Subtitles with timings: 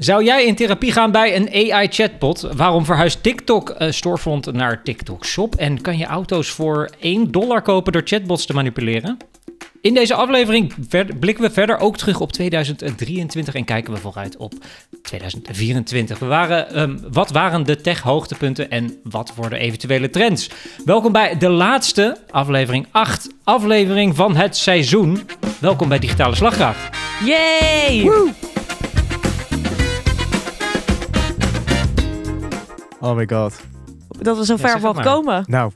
[0.00, 2.48] Zou jij in therapie gaan bij een AI-chatbot?
[2.56, 5.54] Waarom verhuist TikTok uh, storefront naar TikTok Shop?
[5.54, 9.16] En kan je auto's voor 1 dollar kopen door chatbots te manipuleren?
[9.80, 10.74] In deze aflevering
[11.18, 14.52] blikken we verder ook terug op 2023 en kijken we vooruit op
[15.02, 16.18] 2024.
[16.18, 20.50] We waren, um, wat waren de tech-hoogtepunten en wat worden eventuele trends?
[20.84, 25.28] Welkom bij de laatste aflevering, 8 aflevering van het seizoen.
[25.60, 26.96] Welkom bij Digitale Slagkracht.
[27.24, 28.10] Yay!
[33.00, 33.60] Oh my god.
[34.20, 35.12] Dat we zo ver zeg mogen maar.
[35.14, 35.44] komen.
[35.46, 35.72] Nou,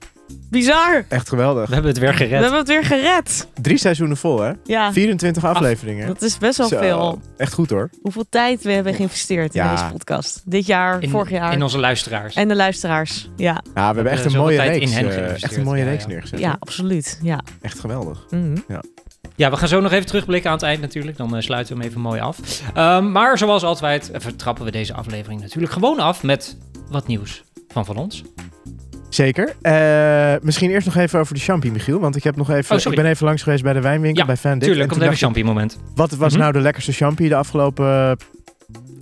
[0.51, 1.05] Bizar.
[1.09, 1.67] echt geweldig.
[1.69, 2.41] We hebben het weer We gered.
[2.41, 3.47] hebben het weer gered.
[3.61, 4.53] Drie seizoenen vol, hè?
[4.65, 6.07] Ja, 24 afleveringen.
[6.07, 7.21] dat is best wel Zo, veel.
[7.37, 7.91] Echt goed hoor.
[8.03, 10.43] Hoeveel tijd we hebben geïnvesteerd in deze podcast.
[10.45, 11.53] Dit jaar, In, vorig jaar.
[11.53, 12.35] in onze luisteraars.
[12.35, 13.31] En de luisteraars.
[13.37, 14.93] Ja, Ja, we hebben echt een zoveel mooie tijd in reeks.
[14.95, 15.43] hen eh, geïnvesteerd.
[15.43, 16.09] echt een mooie Ja, reeks ja.
[16.09, 16.39] neergezet.
[16.39, 17.19] ja absoluut.
[17.23, 17.41] Ja.
[17.61, 18.27] Echt geweldig.
[18.31, 18.57] Mhm.
[19.37, 21.17] Ja, we gaan zo nog even terugblikken aan het eind natuurlijk.
[21.17, 22.39] Dan eh, sluiten we hem even mooi af.
[22.75, 26.57] Ehm, maar zoals altijd eh, vertrappen we deze aflevering natuurlijk gewoon af met
[26.95, 28.23] wat nieuws van van ons.
[29.09, 29.55] Zeker.
[29.63, 32.01] Eh, misschien eerst nog even over de champie, Michiel.
[32.01, 34.27] Want ik, heb nog even, Oh, ik ben even langs geweest bij de wijnwinkel, Ja,
[34.27, 34.69] bij Van Dick.
[34.69, 35.79] Tuurlijk, komt even champie moment.
[35.95, 36.41] Wat was Mhm.
[36.41, 38.17] nou de lekkerste champie de afgelopen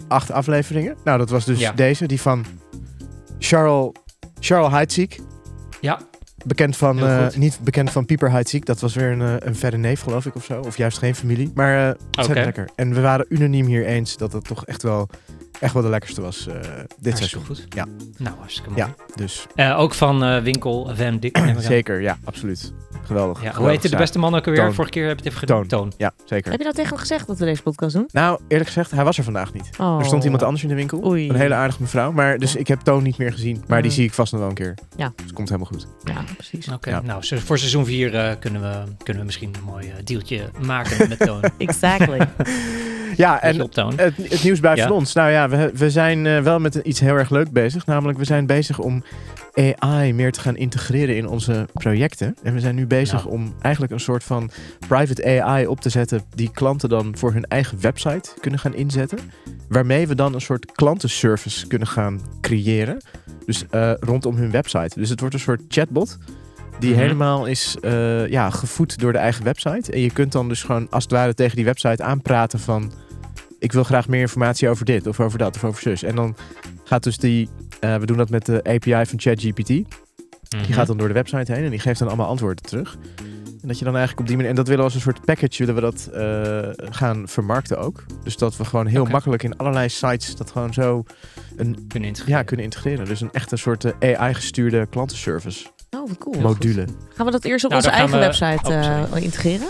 [0.09, 0.97] acht afleveringen?
[1.05, 1.73] Nou, dat was dus Ja.
[1.73, 2.45] deze, die van
[3.39, 3.91] Charles,
[4.41, 5.19] Charles Heidsieck.
[5.81, 6.01] Ja,
[6.45, 8.67] Bekend van, eh, niet bekend van Pieper Heidsieck.
[8.67, 10.61] Dat was weer een, eh, een verre neef, geloof ik, of zo.
[10.61, 11.51] Of juist geen familie.
[11.55, 12.45] Maar eh ontzettend Oké.
[12.45, 12.69] lekker.
[12.77, 15.09] En we waren unaniem hier eens dat het toch echt wel,
[15.61, 17.45] echt wel de lekkerste was eh, dit hartstikke seizoen.
[17.45, 17.65] goed.
[17.69, 17.87] Ja.
[18.19, 18.83] Nou, hartstikke mooi.
[18.83, 21.39] Ja, dus Eh, ook van eh, winkel Van Dick.
[21.59, 22.01] zeker.
[22.01, 22.73] Ja, absoluut.
[23.05, 23.43] Geweldig.
[23.43, 24.63] Ja, hoe heette de beste man ook alweer?
[24.63, 24.75] Toon.
[24.75, 25.67] Vorige keer heb je het even gedaan.
[25.67, 25.93] Toon.
[25.97, 26.51] Ja, zeker.
[26.51, 28.09] Heb je nou tegen hem gezegd dat we deze podcast doen?
[28.13, 29.71] Nou, eerlijk gezegd, hij was er vandaag niet.
[29.81, 29.99] Oh.
[29.99, 31.05] Er stond iemand anders in de winkel.
[31.05, 31.29] Oei.
[31.29, 32.13] Een hele aardige mevrouw.
[32.13, 33.65] Maar, dus ik heb Toon niet meer gezien.
[33.67, 34.75] Maar die zie ik vast nog wel een keer.
[34.97, 35.13] Ja.
[35.17, 35.87] Dus het komt helemaal goed.
[36.05, 36.69] Ja, precies.
[36.69, 37.01] Oké, Ja.
[37.01, 41.41] nou, voor seizoen 4 kunnen, we, kunnen we misschien een mooi dealtje maken met Toon.
[41.59, 42.19] Exactly.
[43.17, 43.61] Ja, En
[43.97, 44.87] het, het nieuws bij Ja.
[44.87, 45.13] van ons.
[45.13, 47.87] Nou ja, we, we zijn eh, wel met iets heel erg leuk bezig.
[47.87, 49.05] Namelijk, we zijn bezig om
[49.55, 52.37] AI meer te gaan integreren in onze projecten.
[52.43, 53.31] En we zijn nu bezig Ja.
[53.31, 54.51] om eigenlijk een soort van
[54.89, 56.23] private AI op te zetten...
[56.35, 59.19] die klanten dan voor hun eigen website kunnen gaan inzetten.
[59.69, 62.97] Waarmee we dan een soort klantenservice kunnen gaan creëren.
[63.47, 64.99] Dus eh, rondom hun website.
[65.01, 66.19] Dus het wordt een soort chatbot...
[66.83, 67.01] Die Mhm.
[67.01, 69.93] helemaal is eh, ja, gevoed door de eigen website.
[69.93, 72.93] En je kunt dan dus gewoon als het ware tegen die website aanpraten van...
[73.59, 76.03] Ik wil graag meer informatie over dit of over dat of over zus.
[76.03, 76.37] En dan
[76.85, 77.49] gaat dus die...
[77.81, 79.69] eh, we doen dat met de API van ChatGPT.
[79.69, 79.85] Mhm.
[80.65, 82.97] Die gaat dan door de website heen en die geeft dan allemaal antwoorden terug.
[83.63, 84.51] En dat je dan eigenlijk op die manier...
[84.51, 88.05] En dat willen we als een soort package willen we dat eh, gaan vermarkten ook.
[88.23, 91.05] Dus dat we gewoon heel makkelijk in allerlei sites dat gewoon zo
[91.57, 92.39] een, kunnen integreren.
[92.39, 93.05] ja, kunnen integreren.
[93.05, 95.67] Dus een echte soort AI-gestuurde klantenservice
[95.97, 96.41] Oh, wat cool.
[96.41, 96.85] module.
[97.15, 99.69] Gaan we dat eerst op Nou, onze eigen we- website Oh, eh, integreren?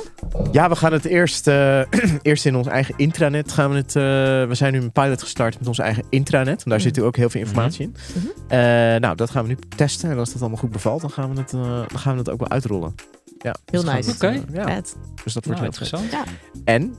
[0.53, 1.81] Ja, we gaan het eerst, eh,
[2.23, 3.97] eerst in ons eigen intranet gaan we het.
[3.97, 4.03] eh,
[4.49, 6.63] we zijn nu een pilot gestart met ons eigen intranet.
[6.65, 6.89] En daar Mhm.
[6.89, 7.95] zit ook heel veel informatie in.
[8.15, 8.27] Mhm.
[8.49, 8.59] Eh,
[9.01, 10.11] nou, dat gaan we nu testen.
[10.11, 12.31] En als dat allemaal goed bevalt, dan gaan we het, eh, dan gaan we het
[12.31, 12.95] ook wel uitrollen.
[13.39, 14.11] Ja, Heel dus nice.
[14.11, 14.27] Oké.
[14.53, 14.81] ja,
[15.25, 15.65] dus dat Nou, wordt heel vet.
[15.65, 16.11] interessant.
[16.65, 16.95] En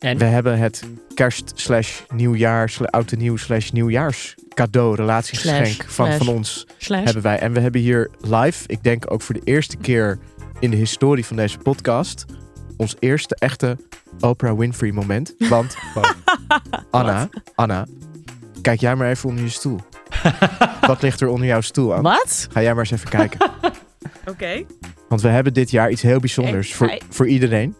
[0.00, 0.18] En?
[0.18, 0.82] we hebben het
[1.14, 6.18] kerst slash nieuwjaar, oud en nieuw slash nieuwjaars cadeau relatiegeschenk Slash, van, slash.
[6.18, 7.04] van ons Slash.
[7.04, 7.38] hebben wij.
[7.38, 10.18] En we hebben hier live, ik denk ook voor de eerste keer
[10.58, 12.24] in de historie van deze podcast,
[12.76, 13.76] ons eerste echte
[14.20, 15.34] Oprah Winfrey moment.
[15.38, 15.76] Want
[16.90, 17.86] Anna, Anna,
[18.62, 19.78] kijk jij maar even onder je stoel.
[20.86, 22.02] Wat ligt er onder jouw stoel aan?
[22.02, 22.46] Wat?
[22.52, 23.50] Ga jij maar eens even kijken.
[24.30, 24.62] Oké.
[25.08, 27.74] Want we hebben dit jaar iets heel bijzonders Ik- voor, hij- voor iedereen.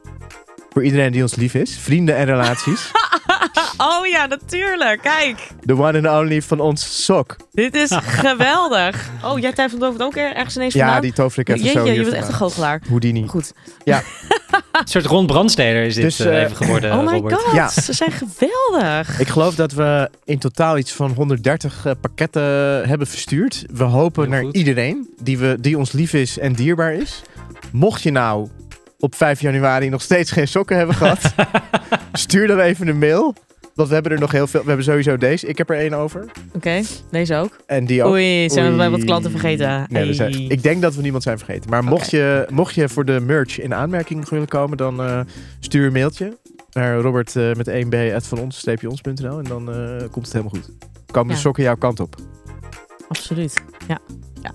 [0.73, 1.79] Voor iedereen die ons lief is.
[1.79, 2.91] Vrienden en relaties.
[3.77, 5.01] Oh ja, natuurlijk.
[5.03, 5.49] Kijk.
[5.63, 7.37] De one and only van ons sok.
[7.53, 9.09] Dit is geweldig.
[9.25, 11.01] Oh, jij twijfelt over het ook er- ergens ineens Ja, vandaan?
[11.03, 12.83] die tover ik even Jeetje, zo hier je bent echt een goochelaar.
[12.89, 13.27] Houdini.
[13.27, 13.53] Goed.
[13.85, 14.03] Een
[14.85, 17.35] soort Ron Brandsteder is dit Dus, eh, eh, even geworden, oh my Robert.
[17.41, 17.69] god, Ja.
[17.69, 19.21] ze zijn geweldig.
[19.21, 22.43] Ik geloof dat we in totaal iets van 130 eh, pakketten
[22.89, 23.65] hebben verstuurd.
[23.73, 24.57] We hopen Heel naar goed.
[24.57, 27.23] iedereen die, we, die ons lief is en dierbaar is.
[27.73, 28.49] Mocht je nou
[29.01, 31.35] op 5 januari nog steeds geen sokken hebben gehad,
[32.13, 33.35] stuur dan even een mail.
[33.75, 34.61] Want we hebben er nog heel veel.
[34.61, 35.47] We hebben sowieso deze.
[35.47, 36.25] Ik heb er één over.
[36.55, 37.57] Oké, deze ook.
[37.67, 38.13] En die ook.
[38.13, 39.87] Oei, zijn we wat klanten vergeten?
[39.89, 40.49] Nee, zijn- Ei.
[40.49, 41.71] ik denk dat we niemand zijn vergeten.
[41.71, 45.21] Maar mocht, je, mocht je voor de merch in aanmerking willen komen, dan eh,
[45.61, 46.37] stuur een mailtje
[46.73, 50.71] naar Robert eh, met 1b van ons, ons.nl en dan eh, komt het helemaal goed.
[51.11, 52.15] Komen de sokken jouw kant op.
[53.09, 53.63] Absoluut.
[53.89, 53.99] Ja.
[54.43, 54.53] ja.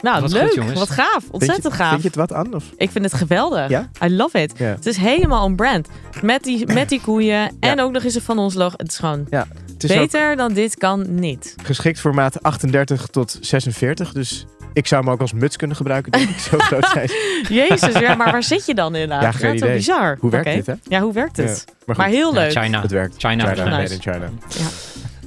[0.00, 0.52] Nou, Wat leuk.
[0.52, 1.24] goed, wat gaaf.
[1.30, 1.88] Ontzettend vind je, gaaf.
[1.90, 2.54] Vind je het wat aan?
[2.54, 2.64] Of?
[2.76, 3.68] Ik vind het geweldig.
[3.68, 3.88] Ja?
[4.04, 4.52] I love it.
[4.56, 4.64] Ja.
[4.66, 5.88] Het is helemaal on brand.
[6.22, 8.74] Met die, met die koeien en ook nog eens een van ons logo.
[8.76, 11.54] Het is gewoon Het is ook beter dan dit kan niet.
[11.62, 14.12] geschikt voor maat 38 tot 46.
[14.12, 16.38] Dus Ik zou hem ook als muts kunnen gebruiken, denk ik.
[16.38, 17.10] Zo groot zijn.
[17.48, 19.22] Jezus, ja, maar waar zit je dan inderdaad?
[19.22, 19.78] Ja, geen dat is wel idee.
[19.78, 20.16] bizar.
[20.20, 20.74] Hoe werkt dit, hè?
[20.82, 21.64] Ja, hoe werkt het?
[21.86, 22.50] Ja, maar heel Ja, leuk.
[22.50, 22.80] China.
[22.82, 23.14] het werkt.
[23.18, 23.54] China.
[23.54, 24.28] China, made in China.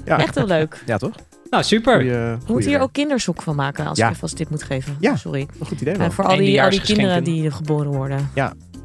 [0.05, 0.17] Ja.
[0.19, 0.83] Echt heel leuk.
[0.85, 1.11] Ja, toch?
[1.51, 1.93] Nou, super.
[1.93, 2.81] Goeie, We goeie moeten hier werk.
[2.83, 4.05] ook kindersok van maken, als Ja.
[4.05, 4.97] ik even als tip moet geven.
[4.99, 5.15] Ja.
[5.15, 5.47] Sorry.
[5.59, 6.05] Een goed idee wel.
[6.05, 8.29] En voor al die, al die kinderen die geboren worden.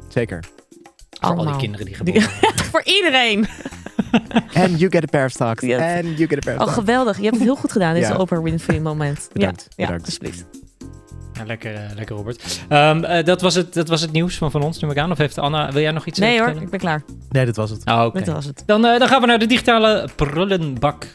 [0.07, 0.39] Zeker.
[0.43, 0.49] Voor
[1.19, 1.59] al die Allemaal.
[1.59, 2.65] kinderen die geboren worden.
[2.71, 3.47] voor iedereen.
[4.63, 5.61] And you get a pair of socks.
[5.63, 5.95] Ja.
[5.97, 6.73] And you get a pair of Oh, socks.
[6.73, 7.17] geweldig.
[7.17, 8.11] Je hebt het heel goed gedaan, dit Ja.
[8.13, 9.29] is Oprah Winfrey moment.
[9.33, 10.05] Bedankt, Ja, ja bedankt.
[10.05, 10.45] alsjeblieft.
[11.33, 12.59] Ja, lekker, eh, lekker Robert.
[12.69, 15.11] Ehm, eh, dat, was het, dat was het nieuws van, van ons, neem ik aan.
[15.11, 16.65] Of heeft Anna, wil jij nog iets eh, Nee hoor, vertellen?
[16.65, 17.03] ik ben klaar.
[17.29, 17.81] Nee, dat was het.
[17.85, 18.13] Oh.
[18.13, 18.63] Dit was het.
[18.65, 21.07] Dan, eh, dan gaan we naar de digitale prullenbak.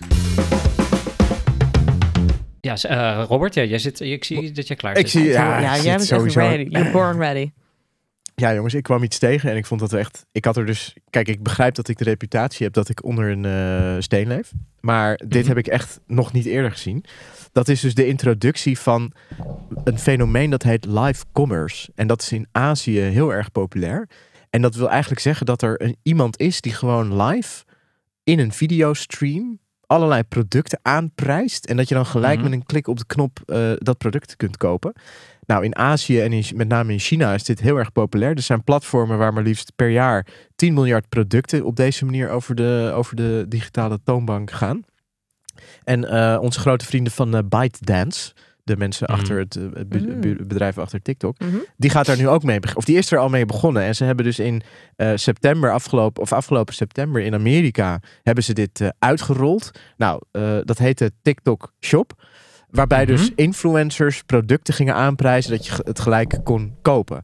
[2.67, 5.11] Ja, eh, Robert, ja, jij zit, ik zie dat jij klaar Ik zit.
[5.23, 6.41] zie, ja, Ja, ik jij zit bent echt sowieso.
[6.41, 6.63] ready.
[6.71, 7.51] You're born ready.
[8.35, 10.27] Ja, jongens, ik kwam iets tegen en ik vond dat echt.
[10.33, 10.97] Ik had er dus.
[11.11, 14.53] Kijk, ik begrijp dat ik de reputatie heb dat ik onder een eh, steen leef.
[14.81, 15.49] Maar dit Mhm.
[15.49, 17.05] heb ik echt nog niet eerder gezien.
[17.53, 19.13] Dat is dus de introductie van
[19.85, 21.91] een fenomeen dat heet live commerce.
[21.95, 24.09] En dat is in Azië heel erg populair.
[24.51, 27.65] En dat wil eigenlijk zeggen dat er een, iemand is die gewoon live
[28.25, 29.59] in een videostream
[29.93, 31.65] allerlei producten aanprijst.
[31.65, 32.43] En dat je dan gelijk Mhm.
[32.43, 34.93] met een klik op de knop eh, dat product kunt kopen.
[35.47, 38.35] Nou, in Azië en in, met name in China is dit heel erg populair.
[38.37, 42.55] Er zijn platformen waar maar liefst per jaar 10 miljard producten op deze manier over
[42.55, 44.83] de, over de digitale toonbank gaan.
[45.85, 48.33] En eh, onze grote vrienden van eh, ByteDance,
[48.65, 49.21] de mensen Mhm.
[49.21, 50.21] achter het eh, Mm.
[50.21, 51.57] be- bedrijf achter TikTok, Mhm.
[51.77, 53.83] die gaat daar nu ook mee, of die is er al mee begonnen.
[53.83, 54.63] En ze hebben dus in
[54.97, 59.71] eh, september afgelopen, of afgelopen september in Amerika, hebben ze dit eh, uitgerold.
[59.97, 62.13] Nou, eh, dat heette TikTok Shop.
[62.71, 63.33] Waarbij dus Mhm.
[63.35, 67.23] influencers producten gingen aanprijzen dat je het gelijk kon kopen.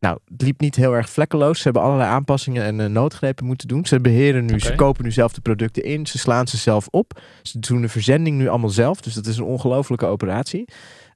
[0.00, 1.56] Nou, het liep niet heel erg vlekkeloos.
[1.56, 3.86] Ze hebben allerlei aanpassingen en eh, noodgrepen moeten doen.
[3.86, 6.06] Ze beheren nu, ze kopen nu zelf de producten in.
[6.06, 7.20] Ze slaan ze zelf op.
[7.42, 9.00] Ze doen de verzending nu allemaal zelf.
[9.00, 10.64] Dus dat is een ongelofelijke operatie.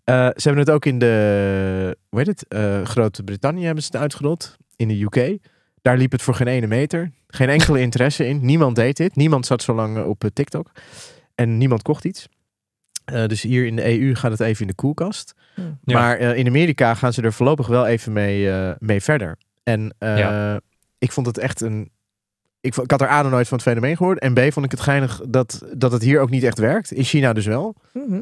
[0.05, 4.01] Eh, ze hebben het ook in de, hoe heet het, eh, Groot-Brittannië hebben ze het
[4.01, 4.57] uitgerold.
[4.77, 5.39] In de UK.
[5.83, 7.11] Daar liep het voor geen ene meter.
[7.27, 8.39] Geen enkele interesse in.
[8.43, 9.17] Niemand deed dit.
[9.17, 10.71] Niemand zat zo lang op TikTok.
[11.35, 12.29] En niemand kocht iets.
[13.05, 15.35] Eh, dus hier in de EU gaat het even in de koelkast.
[15.55, 15.95] Ja.
[15.95, 19.39] Maar eh, in Amerika gaan ze er voorlopig wel even mee, eh, mee verder.
[19.63, 20.61] En eh, Ja.
[20.99, 21.91] ik vond het echt een.
[22.61, 24.19] Ik, ik had er A nog nooit van het fenomeen gehoord.
[24.19, 26.93] En B vond ik het geinig dat, dat het hier ook niet echt werkt.
[26.93, 27.75] In China dus wel.
[27.93, 28.21] Mhm.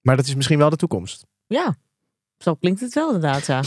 [0.00, 1.26] Maar dat is misschien wel de toekomst.
[1.46, 1.76] Ja,
[2.38, 3.62] zo klinkt het wel inderdaad, ja.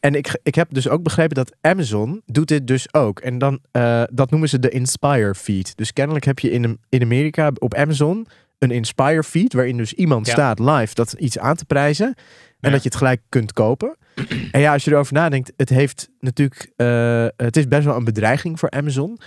[0.00, 3.20] En ik, ik heb dus ook begrepen dat Amazon doet dit dus ook.
[3.20, 5.76] En dan, eh, dat noemen ze de Inspire feed.
[5.76, 8.26] Dus kennelijk heb je in, in Amerika op Amazon
[8.58, 9.52] een Inspire feed.
[9.52, 10.32] Waarin dus iemand Ja.
[10.32, 12.06] staat live dat iets aan te prijzen.
[12.06, 12.14] En
[12.60, 12.70] Ja.
[12.70, 13.96] dat je het gelijk kunt kopen.
[14.52, 18.04] En ja, als je erover nadenkt, het heeft natuurlijk, eh, het is best wel een
[18.04, 19.18] bedreiging voor Amazon.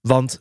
[0.00, 0.40] Want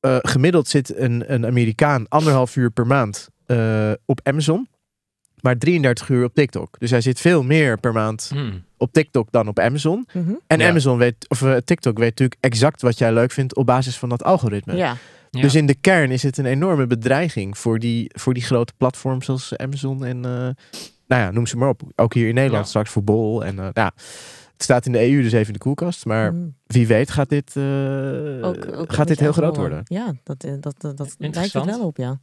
[0.00, 4.68] eh, gemiddeld zit een, een Amerikaan anderhalf uur per maand eh, op Amazon.
[5.40, 6.78] Maar 33 uur op TikTok.
[6.78, 8.64] Dus hij zit veel meer per maand Hmm.
[8.76, 10.06] op TikTok dan op Amazon.
[10.12, 10.32] Mhm.
[10.46, 10.68] En Ja.
[10.68, 14.24] Amazon weet, of TikTok weet natuurlijk exact wat jij leuk vindt op basis van dat
[14.24, 14.76] algoritme.
[14.76, 14.96] Ja.
[15.34, 15.40] Ja.
[15.42, 19.24] Dus in de kern is het een enorme bedreiging voor die, voor die grote platforms
[19.26, 20.30] zoals Amazon en, eh,
[21.06, 21.82] nou ja, noem ze maar op.
[21.96, 22.68] Ook hier in Nederland Ja.
[22.70, 23.44] straks voor Bol.
[23.44, 23.92] En eh, ja,
[24.52, 26.04] het staat in de EU dus even in de koelkast.
[26.06, 26.46] Maar Mhm.
[26.66, 27.62] wie weet gaat dit, eh,
[28.48, 29.80] Ook- ook gaat dit heel groot worden.
[29.84, 31.66] Ja, dat, dat, dat, dat lijkt het Interessant.
[31.70, 32.18] wel op, ja.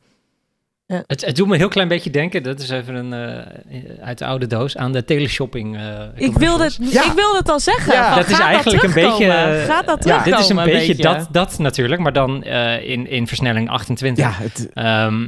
[1.07, 4.17] Het, het doet me een heel klein beetje denken, dat is even een, eh, uit
[4.17, 5.75] de oude doos, aan de teleshopping.
[5.77, 5.81] eh,
[6.15, 7.05] Ik wilde, het, Ja.
[7.05, 7.93] ik wilde het al zeggen.
[7.93, 8.15] Ja.
[8.15, 9.25] dat is eigenlijk een beetje.
[9.67, 10.31] Gaat dat terugkomen?
[10.31, 11.03] dit is een beetje, beetje?
[11.03, 14.25] Dat, dat natuurlijk, maar dan eh, in, in versnelling 28.
[14.25, 15.27] Ja, het, Ehm,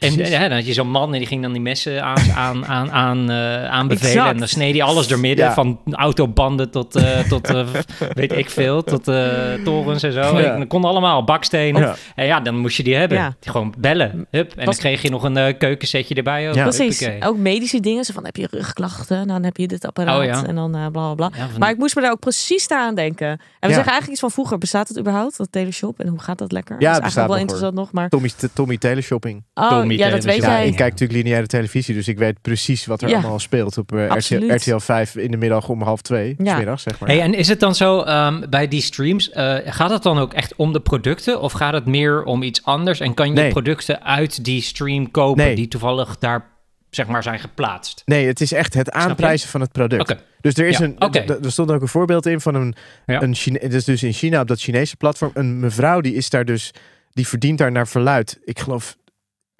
[0.00, 2.66] en ja, dan had je zo'n man en die ging dan die messen aan, aan,
[2.66, 4.10] aan, aan, eh, aanbevelen.
[4.12, 4.32] Exact.
[4.32, 5.52] En dan sneed hij alles door midden, Ja.
[5.54, 7.66] van autobanden tot, eh, tot eh,
[8.14, 9.28] weet ik veel, tot eh,
[9.64, 10.20] torens en zo.
[10.20, 10.52] Ja.
[10.52, 11.80] En dat kon allemaal, bakstenen.
[11.82, 11.94] ja.
[12.14, 13.18] En ja, dan moest je die hebben.
[13.18, 13.34] Ja.
[13.40, 14.26] Gewoon bellen.
[14.30, 14.52] Hup.
[14.56, 16.48] En dan kreeg je nog een eh, keukensetje erbij.
[16.48, 16.54] ook.
[16.54, 16.62] Ja.
[16.62, 16.98] Precies.
[17.00, 17.28] Huppakee.
[17.28, 18.04] Ook medische dingen.
[18.04, 19.26] Zo van, heb je rugklachten?
[19.26, 20.18] Dan heb je dit apparaat.
[20.18, 20.44] Oh, ja.
[20.46, 21.30] En dan bla, bla, bla.
[21.30, 23.28] Van- Maar ik moest me daar ook precies aan denken.
[23.28, 23.74] En we Ja.
[23.74, 24.58] zeggen eigenlijk iets van vroeger.
[24.58, 26.00] Bestaat het überhaupt, dat teleshop?
[26.00, 26.76] En hoe gaat dat lekker?
[26.78, 27.92] Ja, dat het is eigenlijk wel interessant nog.
[27.92, 29.44] Maar Tommy, Tommy Teleshopping.
[29.54, 30.50] oh, Tommy ja, dat weet teleshop.
[30.50, 30.66] Ja, jij.
[30.68, 33.14] ik kijk natuurlijk lineaire televisie, dus ik weet precies wat er Ja.
[33.18, 34.60] allemaal speelt op eh, RTL, Absoluut.
[34.62, 36.56] RTL 5 in de middag om half twee, Ja.
[36.56, 37.08] middag zeg maar.
[37.08, 40.32] Hey, en is het dan zo ehm, bij die streams, eh, gaat het dan ook
[40.32, 43.00] echt om de producten of gaat het meer om iets anders?
[43.00, 43.50] En kan je Nee.
[43.50, 45.54] producten uit die stream kopen Nee.
[45.54, 46.48] die toevallig daar
[46.90, 48.02] zeg maar zijn geplaatst?
[48.04, 50.00] Nee, het is echt het aanprijzen van het product.
[50.10, 50.98] Oké, Dus er is Ja, een,
[51.42, 52.74] er stond ook een voorbeeld in van een,
[53.06, 53.22] Ja.
[53.22, 56.44] een Chine, dus, dus in China op dat Chinese platform, een mevrouw die is daar
[56.44, 56.70] dus,
[57.12, 58.96] die verdient daar naar verluid, ik geloof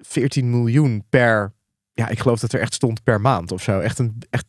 [0.01, 1.53] 14 miljoen per,
[1.93, 4.45] ja, ik geloof dat er echt stond per maand of zo, echt een echt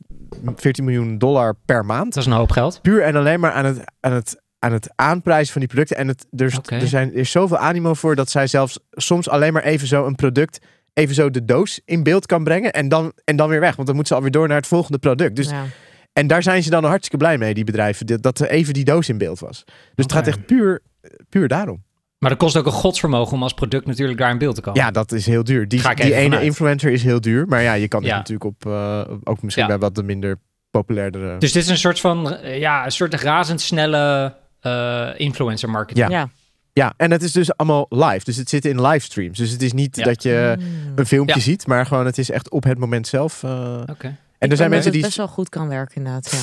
[0.57, 2.83] 14 miljoen dollar per maand, dat is een hoop geld.
[2.83, 5.97] puur en alleen maar aan het, aan het aan het aanprijzen van die producten.
[5.97, 9.53] En het, er, er, zijn, er is zoveel animo voor dat zij zelfs soms alleen
[9.53, 10.59] maar even zo een product
[10.95, 13.77] even zo de doos in beeld kan brengen en dan, en dan weer weg.
[13.77, 15.37] Want dan moet ze alweer door naar het volgende product.
[15.37, 15.65] Dus, ja.
[16.13, 18.85] En daar zijn ze dan hartstikke blij mee, die bedrijven, dat, dat er even die
[18.85, 19.65] doos in beeld was.
[19.65, 20.81] Dus het gaat echt puur,
[21.29, 21.85] puur daarom.
[22.23, 24.81] Maar dat kost ook een godsvermogen om als product natuurlijk daar in beeld te komen.
[24.81, 25.69] Ja, dat is heel duur.
[25.69, 26.43] Die, Ga ik die ene vanuit.
[26.45, 27.47] influencer is heel duur.
[27.49, 28.17] Maar ja, je kan het Ja.
[28.17, 29.71] natuurlijk op, eh, ook misschien Ja.
[29.71, 30.39] bij wat de minder
[30.71, 31.39] populairdere...
[31.39, 36.09] Dus dit is een soort van, eh, ja, een soort razendsnelle eh influencer marketing.
[36.09, 36.19] Ja.
[36.19, 36.29] Ja.
[36.73, 38.25] Ja, en het is dus allemaal live.
[38.25, 39.39] Dus het zit in livestreams.
[39.39, 40.05] Dus het is niet Ja.
[40.05, 40.93] dat je Mm.
[40.95, 41.41] een filmpje Ja.
[41.41, 43.43] ziet, maar gewoon het is echt op het moment zelf.
[43.43, 44.07] eh, Oké.
[44.07, 45.03] en Ik er zijn mensen dat die...
[45.03, 46.39] best wel goed kan werken inderdaad, ja.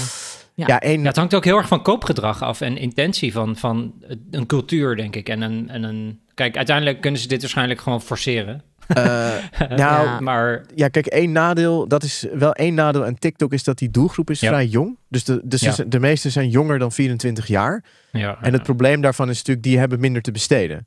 [0.67, 0.79] Ja.
[0.81, 3.93] Ja, het hangt ook heel erg van koopgedrag af en intentie van, van
[4.31, 5.29] een cultuur, denk ik.
[5.29, 6.19] En een, en een...
[6.33, 8.61] Kijk, uiteindelijk kunnen ze dit waarschijnlijk gewoon forceren.
[8.87, 8.95] eh,
[9.59, 10.19] nou, Ja.
[10.19, 13.89] maar ja, kijk, één nadeel, dat is wel één nadeel aan TikTok, is dat die
[13.91, 14.47] doelgroep is Ja.
[14.47, 14.97] vrij jong.
[15.09, 15.75] Dus de, dus Ja.
[15.87, 17.83] de meeste zijn jonger dan 24 jaar.
[18.11, 20.85] ja, En het probleem daarvan is natuurlijk, die hebben minder te besteden.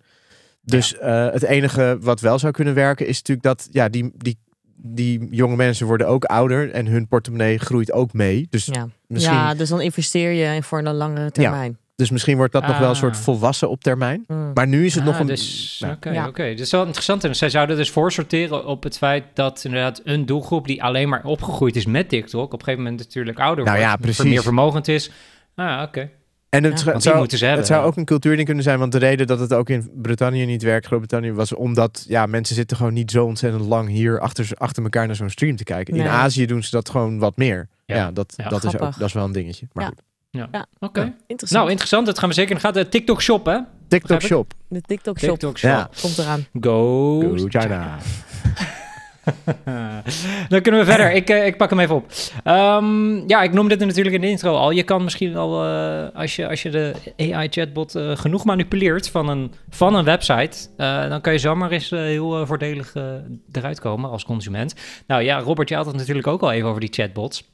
[0.65, 4.39] Dus eh, het enige wat wel zou kunnen werken, is natuurlijk dat ja, die, die,
[4.85, 8.47] die jonge mensen worden ook ouder en hun portemonnee groeit ook mee.
[8.51, 8.89] Dus, Ja.
[9.07, 11.77] misschien, ja, dus dan investeer je voor een langere termijn.
[11.97, 13.21] dus misschien wordt dat nog wel een soort Ah.
[13.21, 14.25] volwassen op termijn.
[14.27, 14.51] Mm.
[14.55, 15.27] Maar nu is het Ah, nog een...
[15.27, 16.27] Dus, nou, Oké, Ja.
[16.29, 16.49] oké.
[16.51, 17.25] Dat is wel interessant.
[17.25, 21.25] En zij zouden dus voorsorteren op het feit dat inderdaad een doelgroep die alleen maar
[21.25, 24.25] opgegroeid is met TikTok, op een gegeven moment natuurlijk ouder Nou wordt, ja, precies.
[24.25, 25.11] meer vermogend is.
[25.55, 26.11] Ah, oké.
[26.53, 27.01] En het, Ja.
[27.01, 29.91] zou- het zou ook een cultuurding kunnen zijn, want de reden dat het ook in
[29.95, 34.21] Brittannië niet werkt, Groot-Brittannië, was omdat ja, mensen zitten gewoon niet zo ontzettend lang hier
[34.21, 35.95] achter, achter elkaar naar zo'n stream te kijken.
[35.95, 36.07] In.
[36.07, 37.69] Azië doen ze dat gewoon wat meer.
[37.87, 38.11] Ja, Ja.
[38.11, 38.49] dat, Ja.
[38.49, 39.67] dat, is ook, dat is wel een dingetje.
[39.73, 39.91] Maar Ja.
[39.91, 40.03] goed.
[40.31, 40.49] Ja.
[40.53, 40.67] Ja.
[40.79, 41.01] Oké.
[41.27, 41.51] Interessant.
[41.61, 42.07] Nou, interessant.
[42.07, 42.53] Dat gaan we zeker.
[42.53, 43.59] Dan gaat de TikTok shop, hè?
[43.89, 44.21] TikTok?
[44.21, 44.53] Shop.
[44.69, 45.71] de TikTok shop TikTok shop.
[45.71, 45.89] Ja.
[46.01, 46.47] komt eraan.
[46.61, 47.99] Go, Go China.
[50.49, 51.13] Dan kunnen we verder.
[51.13, 52.07] Ik, eh, ik pak hem even op.
[52.45, 54.71] Ehm, ja, ik noemde het natuurlijk in de intro al.
[54.71, 59.29] Je kan misschien al, eh, als, je, als je de AI-chatbot eh, genoeg manipuleert van
[59.29, 60.69] een, van een website,
[61.09, 62.95] dan kan je zomaar eens heel voordelig
[63.53, 64.75] eruit komen als consument.
[65.07, 67.52] Nou ja, Robert, je had het natuurlijk ook al even over die chatbots.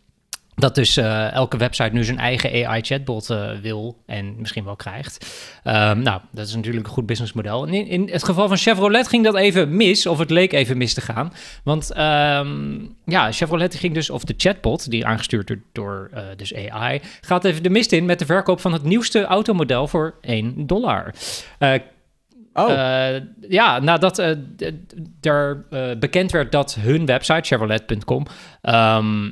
[0.59, 5.27] Dat dus eh, elke website nu zijn eigen AI-chatbot eh, wil en misschien wel krijgt.
[5.63, 7.67] Ehm, nou, dat is natuurlijk een goed businessmodel.
[7.67, 10.95] In, in het geval van Chevrolet ging dat even mis, of het leek even mis
[10.95, 11.33] te gaan.
[11.65, 16.55] Want ehm, ja, Chevrolet ging dus, of de chatbot, die aangestuurd wordt door eh, dus
[16.55, 20.67] AI, gaat even de mist in met de verkoop van het nieuwste automodel voor 1
[20.67, 21.15] dollar.
[22.53, 22.69] Oh,
[23.49, 24.19] ja, nadat
[25.21, 25.65] er
[25.99, 28.27] bekend werd dat hun website, Chevrolet.com,
[28.61, 29.31] ehm,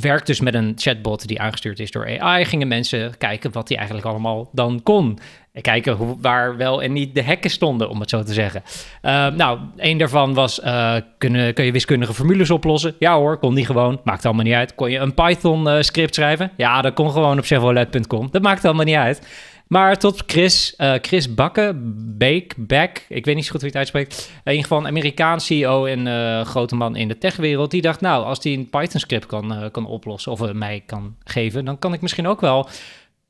[0.00, 3.76] werkt dus met een chatbot die aangestuurd is door AI, gingen mensen kijken wat hij
[3.76, 5.18] eigenlijk allemaal dan kon.
[5.52, 8.62] En kijken hoe, waar wel en niet de hekken stonden, om het zo te zeggen.
[9.02, 12.94] Eh, nou, een daarvan was, eh, kunnen, kun je wiskundige formules oplossen?
[12.98, 14.00] Ja hoor, kon die gewoon.
[14.04, 14.74] Maakt allemaal niet uit.
[14.74, 16.50] Kon je een Python-script schrijven?
[16.56, 18.28] Ja, dat kon gewoon op Chevrolet.com.
[18.30, 19.26] Dat maakt allemaal niet uit.
[19.70, 21.72] Maar tot Chris, eh, Chris Bakke,
[22.16, 24.30] Beek, Beck, ik weet niet zo goed hoe je het uitspreekt.
[24.44, 27.70] In ieder geval een Amerikaans CEO en eh, grote man in de techwereld.
[27.70, 31.16] Die dacht, nou, als die een Python-script kan, eh, kan oplossen of eh, mij kan
[31.24, 32.68] geven, dan kan ik misschien ook wel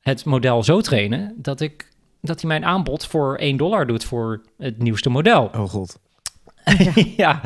[0.01, 1.87] het model zo trainen dat, ik,
[2.21, 5.49] dat hij mijn aanbod voor 1 dollar doet voor het nieuwste model.
[5.55, 5.99] oh god.
[7.17, 7.41] ja,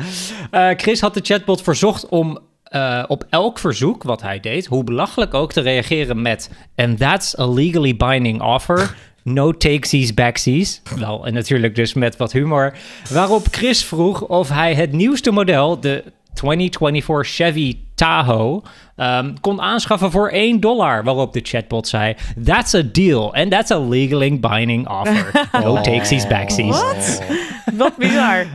[0.50, 2.38] Eh, Chris had de chatbot verzocht om
[2.68, 7.38] eh, op elk verzoek wat hij deed, hoe belachelijk ook, te reageren met And that's
[7.38, 8.96] a legally binding offer.
[9.22, 10.82] No takesies, backsies.
[10.98, 12.74] Wel, en natuurlijk dus met wat humor.
[13.10, 16.04] Waarop Chris vroeg of hij het nieuwste model, de
[16.34, 18.62] 2024 Chevy Tahoe,
[18.96, 21.04] ehm, kon aanschaffen voor 1 dollar.
[21.04, 23.34] Waarop de chatbot zei: That's a deal.
[23.34, 25.48] And that's a legally binding offer.
[25.62, 26.80] No takesies, backsies.
[26.80, 27.22] Wat?
[27.76, 28.46] Wat bizar.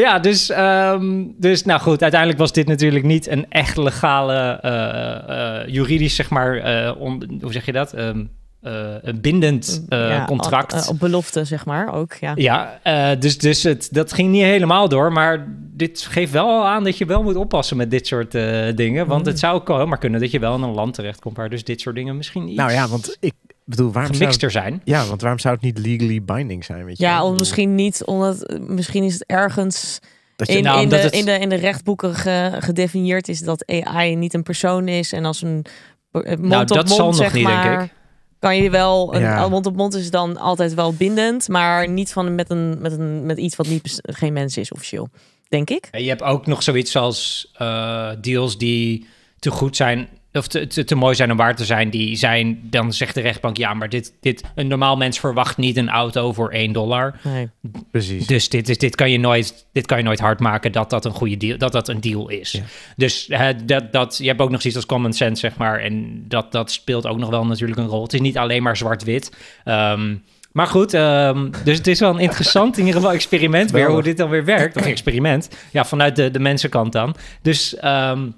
[0.00, 5.60] Ja, dus, ehm, dus nou goed, uiteindelijk was dit natuurlijk niet een echt legale, eh,
[5.62, 7.92] eh, juridisch zeg maar, eh, on- hoe zeg je dat?
[7.92, 8.24] Ehm,
[8.62, 8.72] eh,
[9.02, 10.72] een bindend Ja, contract.
[10.88, 12.12] Op, op belofte, zeg maar, ook.
[12.14, 12.32] Ja.
[12.34, 16.84] ja, eh, dus, dus het, dat ging niet helemaal door, maar dit geeft wel aan
[16.84, 19.28] dat je wel moet oppassen met dit soort eh, dingen, want Mm.
[19.28, 21.80] het zou ko- maar kunnen dat je wel in een land terechtkomt waar dus dit
[21.80, 23.34] soort dingen misschien iets Nou ja, want ik
[23.66, 24.80] bedoel, waarom zou, gemixter zijn.
[24.84, 26.84] ja, want waarom zou het niet legally binding zijn?
[26.84, 27.04] Weet je?
[27.04, 29.98] Ja, of misschien niet, omdat eh, misschien is het ergens
[30.36, 33.40] dat je, in, nou, in, de, het- in, de, in de rechtboeken ge- gedefinieerd is
[33.40, 35.12] dat AI niet een persoon is.
[35.12, 35.64] En als een
[36.10, 37.92] eh, mond Nou, op dat mond, zal nog zeg niet, denk maar, ik.
[38.38, 39.48] kan je wel, een Ja.
[39.48, 43.26] mond op mond is dan altijd wel bindend, maar niet van met, een, met, een,
[43.26, 45.08] met iets wat niet, geen mens is officieel.
[45.48, 45.88] Denk ik.
[45.90, 49.06] En je hebt ook nog zoiets als eh, deals die
[49.38, 51.90] te goed zijn of te, te, te mooi zijn om waar te zijn.
[51.90, 55.76] Die zijn, dan zegt de rechtbank, ja, maar dit, dit, een normaal mens verwacht niet
[55.76, 57.14] een auto voor 1 dollar.
[57.22, 57.48] Nee.
[57.90, 58.26] precies.
[58.26, 61.04] Dus dit, is, dit, kan je nooit, dit kan je nooit hard maken dat dat
[61.04, 62.52] een goede deal, dat dat een deal is.
[62.52, 62.62] Ja.
[62.96, 65.80] Dus eh, dat, dat, je hebt ook nog zoiets als common sense, zeg maar.
[65.80, 68.02] En dat, dat speelt ook nog wel natuurlijk een rol.
[68.02, 69.36] Het is niet alleen maar zwart-wit.
[69.64, 70.14] Ehm,
[70.52, 74.02] Maar goed, ehm, dus het is wel een interessant in ieder geval experiment weer, hoe
[74.02, 74.76] dit dan weer werkt.
[74.76, 77.14] Of experiment, ja, vanuit de, de mensenkant dan.
[77.42, 78.28] Dus ehm,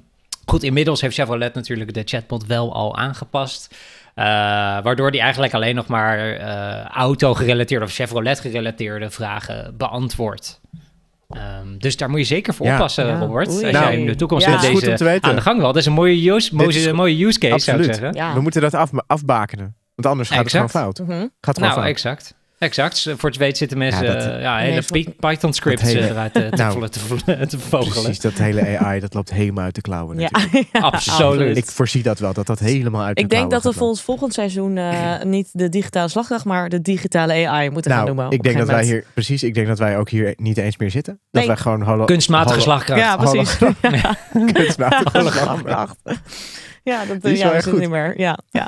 [0.48, 3.74] goed, inmiddels heeft Chevrolet natuurlijk de chatbot wel al aangepast.
[4.14, 4.24] Eh,
[4.82, 10.60] waardoor die eigenlijk alleen nog maar eh, auto-gerelateerde of Chevrolet-gerelateerde vragen beantwoordt.
[11.28, 12.74] Ehm, dus daar moet je zeker voor Ja.
[12.74, 13.18] oppassen, Ja.
[13.18, 13.48] Robert.
[13.48, 13.62] Oei.
[13.64, 14.50] Als Nou, jij in de toekomst ja.
[14.50, 15.28] met Dat is goed deze om te weten.
[15.30, 15.66] aan de gang wil.
[15.66, 17.94] Dat is een mooie use, mooie, mooie use case, zou ik Absoluut.
[18.12, 18.14] zeggen.
[18.28, 18.34] Ja.
[18.34, 19.76] We moeten dat af, afbakenen.
[19.94, 20.62] Want anders gaat Exact.
[20.62, 21.06] het gewoon fout.
[21.08, 21.18] Mhm.
[21.18, 21.90] Gaat het gewoon Nou, fout.
[21.90, 22.34] exact.
[22.58, 23.06] Exact.
[23.16, 26.00] Voor het weet zitten mensen Ja, dat- eh, ja, Nee, hele Py- Python scripts hele-
[26.00, 27.00] eh, eruit te, te, Nou, te,
[27.46, 28.02] te vogelen.
[28.02, 30.18] Precies, dat hele AI, dat loopt helemaal uit de klauwen.
[30.18, 30.28] Ja.
[30.32, 30.68] natuurlijk.
[30.80, 31.56] Absoluut.
[31.56, 34.02] Ik voorzie dat wel, dat dat helemaal uit de Ik denk dat we voor ons
[34.02, 38.32] volgend seizoen eh, niet de digitale slagdag, maar de digitale AI moeten gaan Nou, noemen.
[38.34, 40.90] ik denk dat wij hier, precies, ik denk dat wij ook hier niet eens meer
[40.90, 41.12] zitten.
[41.30, 41.46] Dat Nee.
[41.46, 43.00] wij gewoon holo, Kunstmatige holo- slagkracht.
[43.00, 43.58] Ja, precies.
[44.02, 44.16] Ja,
[44.52, 45.96] kunstmatige slagkracht.
[46.88, 48.20] Ja, dat is ja, wel niet meer.
[48.20, 48.66] Ja, ja.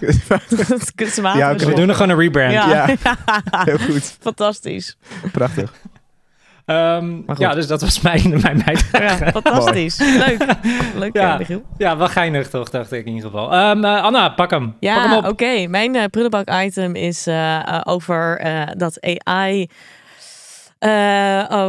[0.95, 1.39] Kunstmatig.
[1.41, 1.55] Ja.
[1.55, 2.53] We doen er gewoon een rebrand.
[2.53, 2.87] Ja.
[3.65, 4.97] Heel goed, Fantastisch.
[5.33, 5.73] prachtig.
[6.65, 9.25] Ehm, ja, dus dat was mijn, mijn bijdrage.
[9.25, 9.99] Ja, fantastisch.
[9.99, 10.45] Leuk.
[10.95, 11.23] Leuk, Ja.
[11.23, 11.37] ja.
[11.39, 11.63] Michiel.
[11.79, 13.53] Ja, wel geinig toch, dacht ik in ieder geval.
[13.53, 14.65] Ehm, eh, Anna, pak hem.
[14.67, 15.27] pak Ja, hem op.
[15.27, 15.67] oké.
[15.67, 19.69] Mijn eh prullenbak-item is eh, over eh, dat AI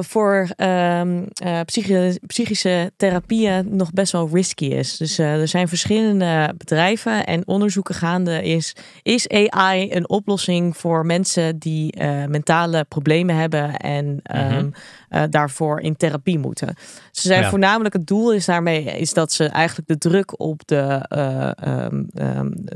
[0.01, 4.97] voor ehm, eh, psychi- psychische therapieën nog best wel risky is.
[4.97, 8.43] Dus eh, er zijn verschillende bedrijven en onderzoeken gaande.
[8.43, 14.69] Is, is AI een oplossing voor mensen die eh, mentale problemen hebben en ehm, Mhm.
[15.09, 16.75] eh, daarvoor in therapie moeten?
[17.11, 17.49] Ze zijn Ja.
[17.49, 22.03] voornamelijk het doel is daarmee is dat ze eigenlijk de druk op de eh, ehm,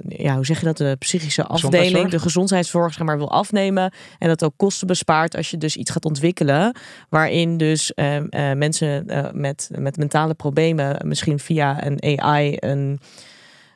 [0.08, 4.28] ja hoe zeg je dat de psychische afdeling de gezondheidszorg zeg maar wil afnemen en
[4.28, 6.24] dat ook kosten bespaart als je dus iets gaat ontwikkelen
[7.10, 13.00] waarin dus ehm, eh, mensen eh, met met mentale problemen misschien via een AI een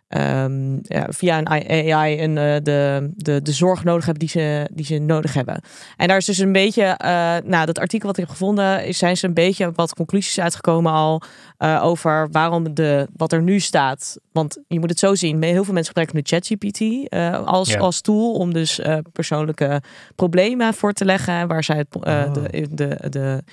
[0.10, 4.68] ehm, ja, via een AI een, eh, de, de, de zorg nodig hebben die ze,
[4.72, 5.62] die ze nodig hebben.
[5.98, 8.98] En daar is dus een beetje, eh, nou, dat artikel wat ik heb gevonden, is,
[8.98, 11.22] zijn ze een beetje wat conclusies uitgekomen al
[11.58, 14.18] eh, over waarom de, wat er nu staat.
[14.32, 17.12] Want je moet het zo zien, heel veel mensen gebruiken nu ChatGPT
[17.48, 17.80] als, Ja.
[17.80, 18.80] als tool om dus
[19.14, 19.82] persoonlijke
[20.16, 22.34] problemen voor te leggen, waar zij het, Oh.
[22.34, 23.44] de, de, de,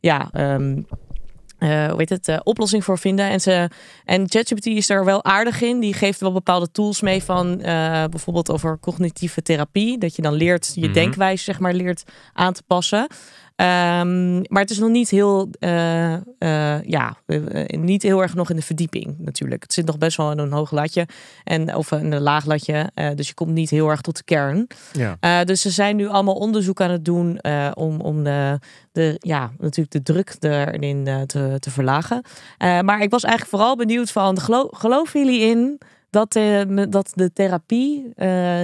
[0.00, 0.82] ja, ehm,
[1.62, 3.28] eh, hoe heet het, eh, oplossing voor vinden.
[3.28, 3.68] En, ze,
[4.04, 5.80] en ChatGPT is er wel aardig in.
[5.80, 9.98] Die geeft wel bepaalde tools mee van eh, bijvoorbeeld over cognitieve therapie.
[9.98, 10.92] Dat je dan leert, je Mhm.
[10.92, 13.06] denkwijze zeg maar leert aan te passen.
[13.62, 17.16] Ehm, maar het is nog niet heel, eh, eh, ja,
[17.68, 19.62] niet heel erg nog in de verdieping natuurlijk.
[19.62, 21.06] Het zit nog best wel in een hoog latje
[21.44, 22.90] en of in een laag latje.
[22.94, 24.66] eh, dus je komt niet heel erg tot de kern.
[24.92, 25.44] Ja.
[25.44, 27.40] Dus ze zijn nu allemaal onderzoek aan het doen
[27.74, 28.58] om, om de,
[28.92, 32.22] de, ja, natuurlijk de druk erin te, te verlagen.
[32.58, 36.38] Maar ik was eigenlijk vooral benieuwd van, gelo geloven jullie in dat,
[36.88, 38.12] dat de therapie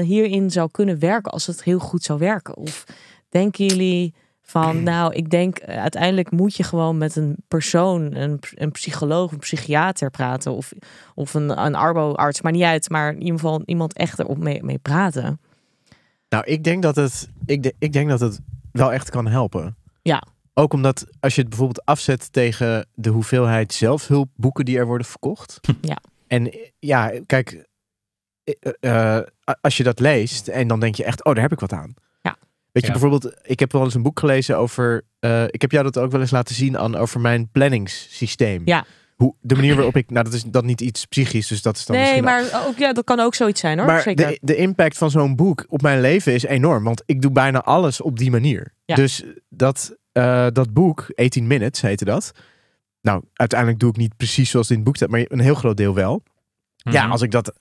[0.03, 2.57] hierin zou kunnen werken als het heel goed zou werken?
[2.57, 2.85] Of
[3.29, 4.15] denken jullie
[4.51, 9.33] van, nou, ik denk eh, uiteindelijk moet je gewoon met een persoon, een, een psycholoog,
[9.33, 10.73] een psychiater praten of,
[11.15, 14.63] of een, een arboarts, maar niet uit, maar in ieder geval iemand echt erop mee,
[14.63, 15.41] mee praten.
[16.29, 18.41] Nou, ik denk dat het, ik, de- ik denk dat het
[18.73, 19.77] wel echt kan helpen.
[20.03, 20.23] Ja.
[20.55, 25.61] Ook omdat als je het bijvoorbeeld afzet tegen de hoeveelheid zelfhulpboeken die er worden verkocht.
[25.81, 25.99] Ja.
[26.27, 27.67] En ja, kijk,
[28.45, 29.23] eh, eh,
[29.61, 31.95] als je dat leest en dan denk je echt, oh, daar heb ik wat aan.
[32.81, 33.01] Weet je, Ja.
[33.01, 36.11] bijvoorbeeld, ik heb wel eens een boek gelezen over, eh, ik heb jou dat ook
[36.11, 38.62] wel eens laten zien aan over mijn planningssysteem.
[38.64, 38.85] Ja.
[39.17, 41.87] Hoe, de manier waarop ik, nou dat is dan niet iets psychisch, dus dat is
[41.87, 43.87] dan Nee, maar ook, ja, dat kan ook zoiets zijn hoor.
[43.87, 44.27] maar Zeker.
[44.27, 46.85] de, de impact van zo'n boek op mijn leven is enorm.
[46.85, 48.73] Want ik doe bijna alles op die manier.
[48.85, 48.95] Ja.
[48.95, 52.33] Dus dat, eh, dat boek, 18 Minutes heette dat.
[53.01, 55.55] Nou, uiteindelijk doe ik niet precies zoals het in het boek staat, maar een heel
[55.55, 56.23] groot deel wel.
[56.77, 57.12] Ja, Mhm.
[57.12, 57.53] als ik dat...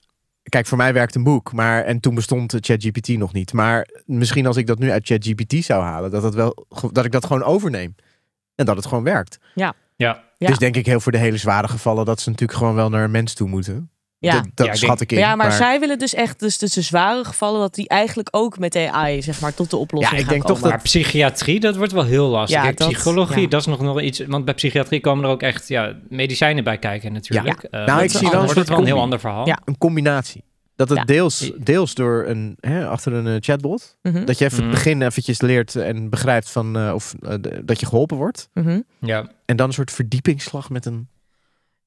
[0.48, 3.52] Kijk, voor mij werkt een boek, maar en toen bestond ChatGPT nog niet.
[3.52, 7.12] Maar misschien als ik dat nu uit ChatGPT zou halen, dat, het wel, dat ik
[7.12, 7.94] dat gewoon overneem.
[8.54, 9.38] En dat het gewoon werkt.
[9.54, 9.74] Ja.
[9.96, 10.24] Ja.
[10.38, 13.04] Dus denk ik heel voor de hele zware gevallen dat ze natuurlijk gewoon wel naar
[13.04, 13.90] een mens toe moeten.
[14.18, 14.32] Ja.
[14.32, 15.18] Dat, dat Ja, schat ik in.
[15.18, 18.58] ja, maar, zij willen dus echt, dus, dus de zware gevallen, dat die eigenlijk ook
[18.58, 20.70] met AI, zeg maar, tot de oplossing Ja, ik denk toch komen.
[20.70, 22.62] Maar psychiatrie, dat wordt wel heel lastig.
[22.62, 23.48] Ja, dat- psychologie, ja.
[23.48, 24.22] dat is nog nog iets.
[24.26, 27.62] Want bij psychiatrie komen er ook echt ja, medicijnen bij kijken, natuurlijk.
[27.62, 29.46] Eh, Nou, ik dat- zie wel dan een wordt het wel een heel ander verhaal.
[29.46, 29.58] Ja.
[29.64, 30.44] een combinatie.
[30.76, 31.04] Dat het Ja.
[31.04, 34.66] deels, deels door een, hè, achter een eh, chatbot, Mhm, dat je even Mhm.
[34.66, 37.14] het begin eventjes leert en begrijpt van, eh, of
[37.64, 38.48] dat je geholpen wordt.
[38.54, 38.80] mhm.
[39.00, 39.30] Ja.
[39.44, 41.08] En dan een soort verdiepingsslag met een...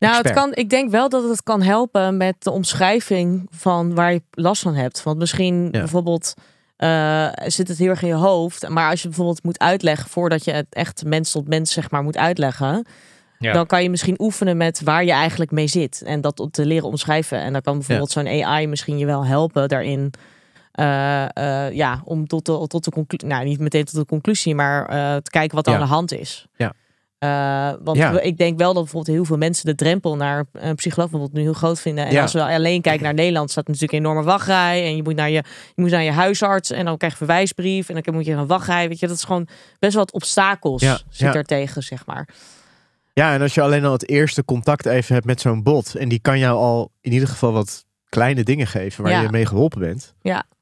[0.09, 4.13] Nou, het kan, ik denk wel dat het kan helpen met de omschrijving van waar
[4.13, 5.03] je last van hebt.
[5.03, 5.69] Want misschien Ja.
[5.69, 6.33] bijvoorbeeld
[6.77, 8.69] eh, zit het heel erg in je hoofd.
[8.69, 12.03] Maar als je bijvoorbeeld moet uitleggen voordat je het echt mens tot mens zeg maar
[12.03, 12.85] moet uitleggen.
[13.39, 13.53] Ja.
[13.53, 16.01] Dan kan je misschien oefenen met waar je eigenlijk mee zit.
[16.05, 17.37] En dat te leren omschrijven.
[17.39, 20.13] En dan kan bijvoorbeeld zo'n AI misschien je wel helpen daarin.
[20.71, 24.55] eh, eh, ja, om tot de, tot de conclusie, nou niet meteen tot de conclusie,
[24.55, 24.87] maar
[25.21, 26.45] te kijken wat er aan de hand is.
[26.55, 26.73] Ja.
[27.21, 28.19] Eh, want Ja.
[28.19, 31.41] ik denk wel dat bijvoorbeeld heel veel mensen de drempel naar een psycholoog bijvoorbeeld nu
[31.45, 32.05] heel groot vinden.
[32.05, 32.21] En Ja.
[32.21, 34.85] als we alleen kijken naar Nederland, staat natuurlijk een enorme wachtrij.
[34.85, 35.43] En je moet naar je,
[35.75, 37.89] je, moet naar je huisarts en dan krijg je een verwijsbrief.
[37.89, 38.87] En dan moet je een wachtrij.
[38.87, 39.47] Weet je, dat is gewoon
[39.79, 41.33] best wat obstakels Ja, zit ja.
[41.33, 42.27] er tegen, zeg maar.
[43.13, 45.95] Ja, en als je alleen al het eerste contact even hebt met zo'n bot.
[45.95, 49.21] En die kan jou al in ieder geval wat kleine dingen geven waar Ja.
[49.21, 50.13] je mee geholpen bent.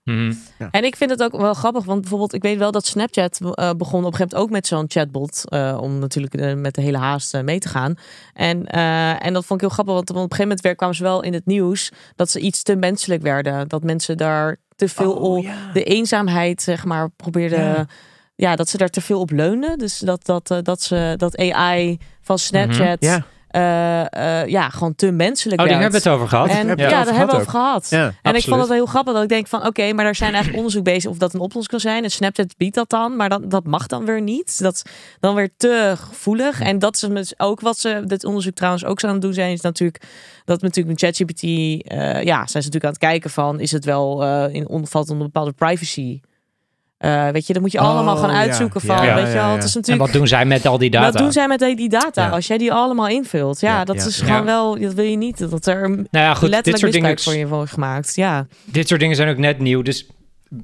[0.10, 0.34] Mhm.
[0.72, 3.72] En ik vind het ook wel grappig, want bijvoorbeeld, ik weet wel dat Snapchat eh,
[3.78, 6.82] begon op een gegeven moment ook met zo'n chatbot, eh, om natuurlijk eh, met de
[6.82, 7.96] hele haast mee te gaan.
[8.34, 10.96] En, eh, en dat vond ik heel grappig, want op een gegeven moment weer kwamen
[10.96, 13.68] ze wel in het nieuws dat ze iets te menselijk werden.
[13.68, 17.60] Dat mensen daar te veel Oh, op, de eenzaamheid, zeg maar, probeerden.
[17.60, 17.88] Ja.
[18.36, 18.56] Ja.
[18.56, 19.78] dat ze daar te veel op leunen.
[19.78, 23.22] Dus dat, dat, dat, ze, dat AI van Snapchat eh, eh,
[24.48, 25.92] ja, gewoon te menselijk Oh, die werd.
[25.92, 26.48] hebben we het over gehad.
[26.50, 27.88] En ja, het daar hebben we over gehad.
[27.90, 28.14] ja.
[28.22, 30.58] En ik vond het heel grappig dat ik denk van oké, maar daar zijn eigenlijk
[30.58, 32.04] onderzoek bezig of dat een oplossing kan zijn.
[32.04, 34.60] En Snapchat biedt dat dan, maar dat, dat mag dan weer niet.
[34.60, 34.84] Dat is
[35.20, 36.62] dan weer te gevoelig.
[36.62, 39.34] En dat is dus ook wat ze dit onderzoek trouwens ook zo aan het doen
[39.34, 40.04] zijn, is natuurlijk
[40.46, 43.86] dat natuurlijk met ChatGPT, eh ja, zijn ze natuurlijk aan het kijken van is het
[43.86, 46.20] wel eh in ondervalt onder bepaalde privacy.
[47.00, 48.38] Eh, weet je, dan moet je Oh, allemaal gaan ja.
[48.38, 49.54] uitzoeken van, Ja, weet ja, je wel, ja.
[49.54, 51.06] het is En natuurlijk wat doen zij met al die data?
[51.12, 52.24] wat doen zij met die die data?
[52.26, 52.30] Ja.
[52.30, 54.44] Als jij die allemaal invult, ja, Ja, dat ja, is gewoon Ja.
[54.44, 57.48] wel, dat wil je niet, dat er Nou ja, goed, dit soort, dingen, voor je
[57.48, 58.16] wordt gemaakt.
[58.16, 59.82] Ja, dit soort dingen zijn ook net nieuw.
[59.82, 60.08] Dus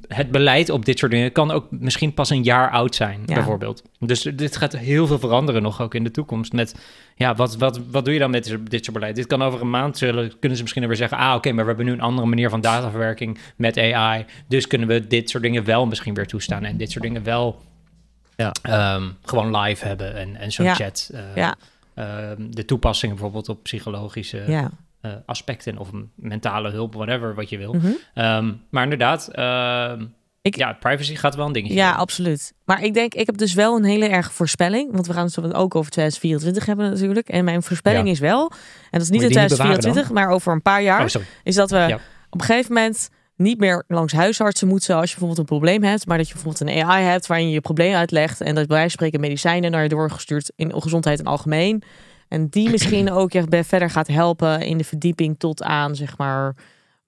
[0.08, 3.34] het beleid op dit soort dingen kan ook misschien pas een jaar oud zijn, Ja.
[3.34, 3.84] bijvoorbeeld.
[4.00, 6.54] Dus dit gaat heel veel veranderen nog ook in de toekomst.
[6.54, 6.76] Met,
[7.16, 9.16] ja, wat, wat, wat doe je dan met dit- dit soort beleid?
[9.16, 11.18] Dit kan over een maand, zullen, kunnen ze misschien weer zeggen...
[11.18, 14.26] ah, oké, maar we hebben nu een andere manier van dataverwerking met AI.
[14.48, 16.64] Dus kunnen we dit soort dingen wel misschien weer toestaan.
[16.64, 17.62] En dit soort dingen wel
[18.36, 18.52] Ja.
[18.62, 20.16] ehm, gewoon live hebben.
[20.16, 20.74] En, en zo'n Ja.
[20.74, 21.10] chat.
[21.14, 21.56] eh, ja,
[21.94, 24.72] ehm, de toepassingen bijvoorbeeld op psychologische ja.
[25.12, 25.78] Eh, aspecten...
[25.78, 27.74] of mentale hulp, whatever, wat je wil.
[27.74, 27.88] Mhm.
[28.14, 30.06] Ehm, maar inderdaad, ehm,
[30.42, 31.76] Ik- ja, privacy gaat wel een dingetje.
[31.76, 32.54] Ja, absoluut.
[32.66, 34.92] Maar ik denk, ik heb dus wel een hele erge voorspelling.
[34.92, 37.30] Want we gaan het ook over 2024 hebben natuurlijk.
[37.30, 38.12] En mijn voorspelling Ja.
[38.12, 38.58] is wel, en
[38.92, 41.22] dat is niet in je die niet bewaren 2024, maar over een paar jaar, Oh,
[41.44, 42.00] is dat we Ja.
[42.30, 46.08] op een gegeven moment niet meer langs huisartsen moeten als je bijvoorbeeld een probleem hebt,
[46.08, 48.78] maar dat je bijvoorbeeld een AI hebt waarin je je probleem uitlegt en dat bij
[48.78, 51.84] wijze van spreken medicijnen naar je doorgestuurd in gezondheid en algemeen.
[52.36, 56.56] En die misschien ook je verder gaat helpen in de verdieping tot aan, zeg maar,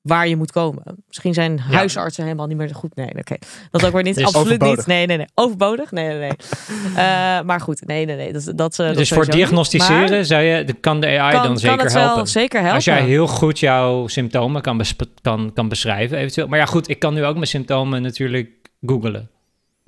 [0.02, 0.84] waar je moet komen.
[1.08, 2.96] Misschien zijn huisartsen helemaal niet meer goed.
[2.96, 3.36] Nee, oké.
[3.72, 4.24] Dat ook weer niet.
[4.24, 4.78] Absoluut overbodig.
[4.78, 4.86] niet.
[4.86, 5.28] Nee, nee, nee.
[5.34, 5.92] Overbodig?
[5.92, 6.32] Nee, nee, nee.
[6.96, 8.34] Eh, maar goed, nee, nee, nee.
[8.34, 11.78] Dat, dat, dat Dus voor diagnosticeren Maar zou je, kan de AI kan, dan zeker
[11.78, 12.28] kan het helpen.
[12.28, 12.76] zeker helpen.
[12.76, 14.82] Als jij heel goed jouw symptomen kan,
[15.22, 16.48] kan, kan beschrijven, eventueel.
[16.48, 18.50] Maar ja, goed, ik kan nu ook mijn symptomen natuurlijk
[18.82, 19.30] googelen.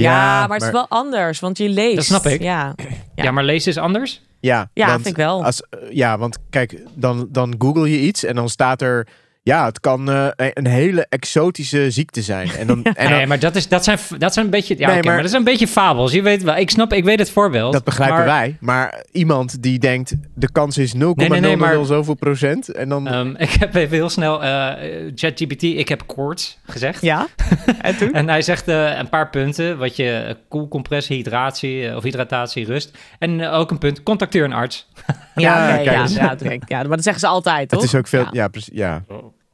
[0.04, 1.96] Ja, maar, het is wel anders, want je leest.
[1.96, 2.42] Dat snap ik.
[2.42, 2.74] Ja,
[3.16, 3.32] Ja, Ja.
[3.32, 4.22] maar lezen is anders?
[4.40, 5.44] Ja, ja want vind ik wel.
[5.44, 9.08] Als, eh, ja, want kijk, dan, dan google je iets en dan staat er...
[9.50, 12.50] Ja, het kan eh, een hele exotische ziekte zijn.
[12.52, 14.76] En dan, en dan, nee, maar dat, is, dat, zijn, dat zijn een beetje...
[14.78, 16.12] Ja, Nee, maar- maar, dat zijn een beetje fabels.
[16.12, 17.74] Je weet wel, ik snap, ik weet het voorbeeld.
[17.74, 18.58] dat begrijpen maar, wij.
[18.60, 22.70] Maar iemand die denkt, de kans is 0,000 Nee, nee, nee, maar- zoveel procent.
[22.70, 23.08] En dan...
[23.08, 24.74] ehm, ik heb even heel snel eh,
[25.16, 27.02] ChatGPT, ik heb koorts gezegd.
[27.02, 27.28] Ja,
[27.82, 28.14] en toen?
[28.14, 32.98] En hij zegt eh, een paar punten, wat je koelcompressie, hydratatie eh, of hydratatie, rust.
[33.20, 34.88] En ook een punt, contacteer een arts.
[35.36, 37.82] Ja, Ja, kijk, ja, ja, kijk, ja, maar dat zeggen ze altijd, toch?
[37.82, 38.20] het is ook veel...
[38.22, 38.30] Ja.
[38.32, 38.74] Ja, precies.
[38.74, 39.04] Ja.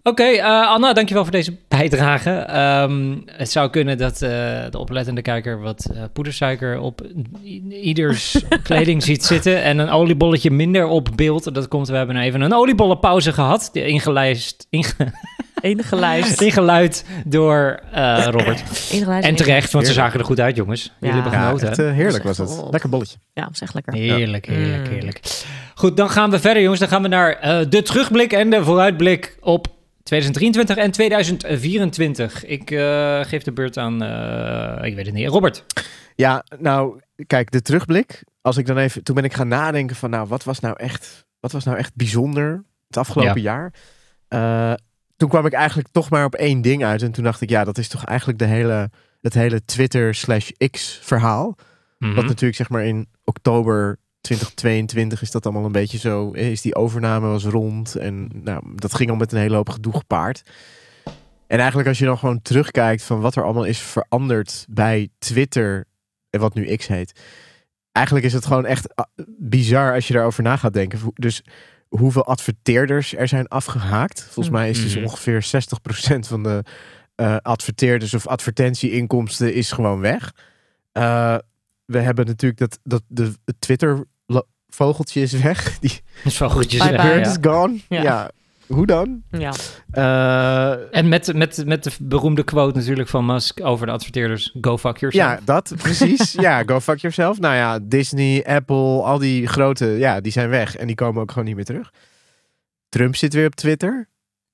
[0.07, 2.29] Oké, eh, Anna, dankjewel voor deze bijdrage.
[2.31, 4.29] Ehm, het zou kunnen dat eh,
[4.69, 7.01] de oplettende kijker wat eh, poedersuiker op
[7.69, 11.53] ieders kleding ziet zitten en een oliebolletje minder op beeld.
[11.53, 14.93] Dat komt, we hebben even een oliebollenpauze gehad, ingelijst, inge,
[16.39, 18.63] ingeluid door eh, Robert.
[19.21, 20.91] En terecht, want ze zagen er goed uit, jongens.
[20.99, 21.21] Jullie Ja.
[21.21, 21.67] hebben Ja, genoten.
[21.67, 22.63] echt heerlijk was het.
[22.71, 23.17] Lekker bolletje.
[23.33, 23.93] Ja, dat is echt lekker.
[23.93, 24.93] Heerlijk, heerlijk, Mm.
[24.93, 25.19] heerlijk.
[25.75, 26.79] Goed, dan gaan we verder, jongens.
[26.79, 29.73] Dan gaan we naar eh, de terugblik en de vooruitblik op
[30.05, 32.45] 2023 en 2024.
[32.45, 35.63] Ik eh, geef de beurt aan, eh, ik weet het niet, Robert.
[36.15, 38.23] Ja, nou, kijk, de terugblik.
[38.41, 41.25] Als ik dan even, toen ben ik gaan nadenken van, nou, wat was nou echt,
[41.39, 43.73] wat was nou echt bijzonder het afgelopen jaar?
[44.27, 44.73] Eh,
[45.17, 47.01] toen kwam ik eigenlijk toch maar op één ding uit.
[47.01, 48.89] En toen dacht ik, ja, dat is toch eigenlijk de hele,
[49.21, 51.55] het hele Twitter slash X verhaal.
[51.97, 52.13] Mhm.
[52.13, 56.33] Wat natuurlijk zeg maar in oktober 2022 is dat allemaal een beetje zo.
[56.33, 57.95] eh, Is die overname was rond.
[57.95, 60.41] En nou, dat ging al met een hele hoop gedoe gepaard.
[61.47, 65.85] En eigenlijk als je dan gewoon terugkijkt van wat er allemaal is veranderd bij Twitter.
[66.29, 67.21] En wat nu X heet.
[67.91, 69.05] Eigenlijk is het gewoon echt ah,
[69.37, 70.99] bizar als je daarover na gaat denken.
[71.13, 71.43] Dus
[71.87, 74.21] hoeveel adverteerders er zijn afgehaakt.
[74.23, 75.03] Volgens mij is dus Mhm.
[75.03, 76.63] ongeveer 60% van de
[77.15, 80.33] eh, adverteerders of advertentieinkomsten is gewoon weg.
[80.91, 81.37] Eh,
[81.85, 84.05] we hebben natuurlijk dat, dat de Twitter
[84.69, 85.63] vogeltje is weg.
[85.79, 87.19] Die Dat is bird ja.
[87.19, 87.79] is gone.
[87.89, 88.01] Ja.
[88.01, 88.31] Ja.
[88.67, 89.23] Hoe dan?
[89.29, 89.53] Ja.
[89.91, 94.55] Eh, En met, met, met de beroemde quote natuurlijk van Musk over de adverteerders.
[94.61, 95.31] Go fuck yourself.
[95.31, 96.31] ja, dat precies.
[96.31, 97.39] ja, go fuck yourself.
[97.39, 100.75] Nou ja, Disney, Apple, al die grote, ja, die zijn weg.
[100.75, 101.91] En die komen ook gewoon niet meer terug.
[102.89, 104.07] Trump zit weer op Twitter.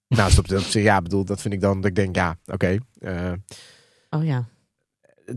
[0.08, 2.78] Nou, stop, dat, ja, bedoel, dat vind ik dan, dat ik denk, ja, oké.
[3.00, 3.32] eh,
[4.10, 4.46] Oh ja.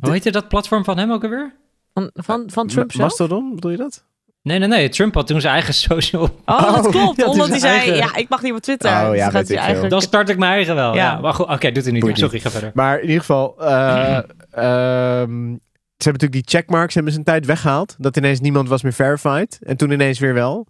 [0.01, 1.55] Hoe heette dat platform van hem ook alweer?
[1.93, 3.09] Van, van, van Trump zelf?
[3.09, 4.05] Mastodon, bedoel je dat?
[4.45, 4.89] Nee, nee, nee.
[4.89, 6.23] Trump had toen zijn eigen social...
[6.45, 7.17] Oh, dat Oh, klopt.
[7.17, 8.91] ja, omdat hij zei, eigen- ja, ik mag niet op Twitter.
[8.91, 9.91] Oh, ja, Dus gaat hij eigenlijk...
[9.91, 10.95] Dan start ik mijn eigen wel.
[10.95, 11.03] Ja.
[11.13, 11.21] Ja.
[11.21, 12.19] Maar goed, oké, doet hij niet.
[12.19, 12.71] Sorry, ga verder.
[12.75, 14.17] Maar in ieder geval, eh,
[14.51, 15.57] ehm,
[15.97, 17.95] ze hebben natuurlijk die checkmarks hebben ze een tijd weggehaald.
[17.99, 19.59] Dat ineens niemand was meer verified.
[19.63, 20.67] En toen ineens weer wel.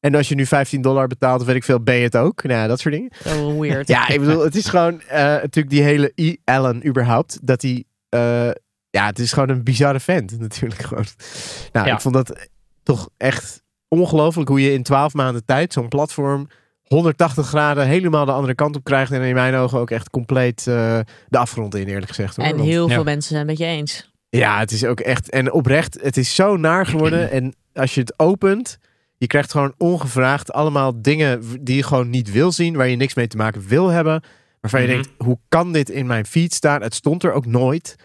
[0.00, 2.42] En als je nu 15 dollar betaalt, of weet ik veel, ben je het ook.
[2.42, 3.10] Nou, ja, dat soort dingen.
[3.26, 3.88] Zo weird.
[3.88, 6.34] Ja, ik bedoel, het is gewoon eh, natuurlijk die hele E.
[6.44, 7.38] Allen überhaupt.
[7.42, 8.50] Dat hij, eh,
[8.90, 11.04] ja, het is gewoon een bizarre vent natuurlijk gewoon.
[11.72, 11.94] Nou, Ja.
[11.94, 12.48] ik vond dat
[12.86, 16.48] toch echt ongelooflijk hoe je in 12 maanden tijd zo'n platform
[16.82, 19.12] 180 graden helemaal de andere kant op krijgt.
[19.12, 22.36] En in mijn ogen ook echt compleet eh, de afgrond in, eerlijk gezegd.
[22.36, 22.44] Hoor.
[22.46, 22.94] En Want- heel Ja.
[22.94, 24.10] veel mensen zijn het met je eens.
[24.28, 25.30] ja, het is ook echt.
[25.30, 27.30] En oprecht, het is zo naar geworden.
[27.36, 28.78] En als je het opent,
[29.16, 33.14] je krijgt gewoon ongevraagd allemaal dingen die je gewoon niet wil zien, waar je niks
[33.14, 34.22] mee te maken wil hebben.
[34.60, 34.96] Waarvan je Mhm.
[34.96, 36.82] denkt, hoe kan dit in mijn feed staan?
[36.82, 37.96] Het stond er ook nooit.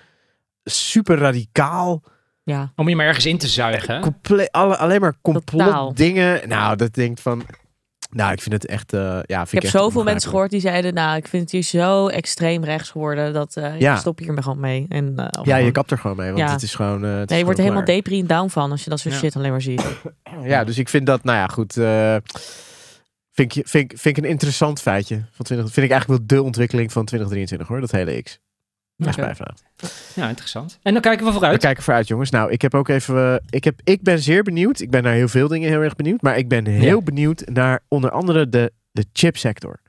[0.63, 2.03] Super radicaal.
[2.51, 2.71] Ja.
[2.75, 4.01] Om je maar ergens in te zuigen.
[4.01, 5.93] Comple alle, alleen maar complot Totaal.
[5.93, 6.49] dingen.
[6.49, 7.43] Nou, dat denkt van.
[8.13, 8.93] Nou, ik vind het echt.
[8.93, 11.51] eh, ja, vind Ik heb echt zoveel mensen gehoord die zeiden, nou, ik vind het
[11.51, 13.93] hier zo extreem rechts geworden dat eh Ja.
[13.93, 14.85] ik stop hier maar gewoon mee.
[14.89, 16.51] En, eh, Ja, gewoon- je kapt er gewoon mee, want Ja.
[16.51, 17.05] het is gewoon.
[17.05, 19.13] eh, het Nee, je wordt er helemaal depri en down van als je dat soort
[19.13, 19.19] Ja.
[19.19, 19.83] shit alleen maar ziet.
[20.43, 21.77] Ja, dus ik vind dat, nou ja, goed.
[21.77, 22.15] eh,
[23.31, 25.15] vind, ik, vind, ik- vind ik een interessant feitje.
[25.31, 28.39] Van 20, vind ik eigenlijk wel de ontwikkeling van 2023 hoor, dat hele X.
[30.15, 30.79] Ja, interessant.
[30.81, 31.61] En dan kijken we We vooruit.
[31.61, 32.29] kijken vooruit, jongens.
[32.29, 33.33] Nou, ik heb ook even.
[33.33, 34.79] eh, ik, heb, ik ben zeer benieuwd.
[34.79, 36.21] Ik ben naar heel veel dingen heel erg benieuwd.
[36.21, 37.01] Maar ik ben heel Ja.
[37.01, 39.79] benieuwd naar onder andere de, de chipsector.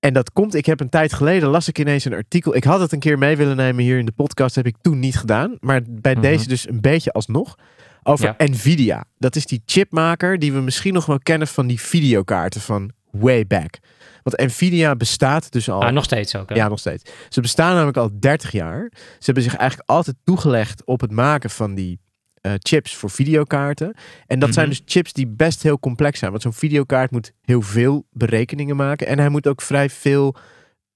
[0.00, 2.54] En dat komt, ik heb een tijd geleden las ik ineens een artikel.
[2.56, 4.54] Ik had het een keer mee willen nemen hier in de podcast.
[4.54, 5.56] heb ik toen niet gedaan.
[5.60, 6.22] Maar bij Mhm.
[6.22, 7.54] deze dus een beetje alsnog.
[8.02, 9.04] Over Nvidia.
[9.18, 13.46] Dat is die chipmaker die we misschien nog wel kennen van die videokaarten van way
[13.46, 13.78] back.
[14.24, 15.82] Want Nvidia bestaat dus al.
[15.84, 16.48] Ah, nog steeds ook.
[16.48, 16.54] hè?
[16.54, 17.10] Ja, nog steeds.
[17.28, 18.90] Ze bestaan namelijk al 30 jaar.
[18.94, 22.02] Ze hebben zich eigenlijk altijd toegelegd op het maken van die
[22.40, 23.94] eh, chips voor videokaarten.
[24.26, 24.74] En dat zijn Mhm.
[24.76, 26.30] dus chips die best heel complex zijn.
[26.30, 29.06] Want zo'n videokaart moet heel veel berekeningen maken.
[29.06, 30.34] En hij moet ook vrij veel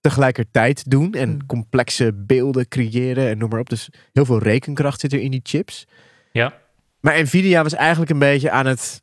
[0.00, 1.12] tegelijkertijd doen.
[1.12, 1.46] En Mm.
[1.46, 3.68] complexe beelden creëren en noem maar op.
[3.68, 5.84] Dus heel veel rekenkracht zit er in die chips.
[6.32, 6.54] Ja.
[7.00, 9.00] Maar Nvidia was eigenlijk een beetje aan het,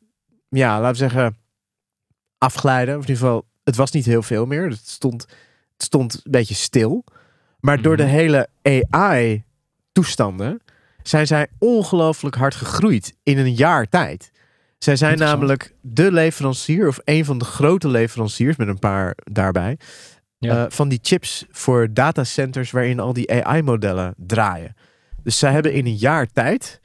[0.48, 1.36] ja, laten we zeggen,
[2.38, 2.96] afglijden.
[2.98, 4.68] Of in ieder geval, het was niet heel veel meer.
[4.68, 5.22] Het stond,
[5.72, 7.04] het stond een beetje stil.
[7.60, 8.12] Maar door de Mhm.
[8.12, 10.60] hele AI-toestanden
[11.02, 14.30] zijn zij ongelooflijk hard gegroeid in een jaar tijd.
[14.78, 19.78] Zij zijn namelijk de leverancier, of een van de grote leveranciers, met een paar daarbij,
[20.38, 20.64] Ja.
[20.64, 24.74] eh, van die chips voor datacenters waarin al die AI-modellen draaien.
[25.22, 26.80] Dus zij hebben in een jaar tijd,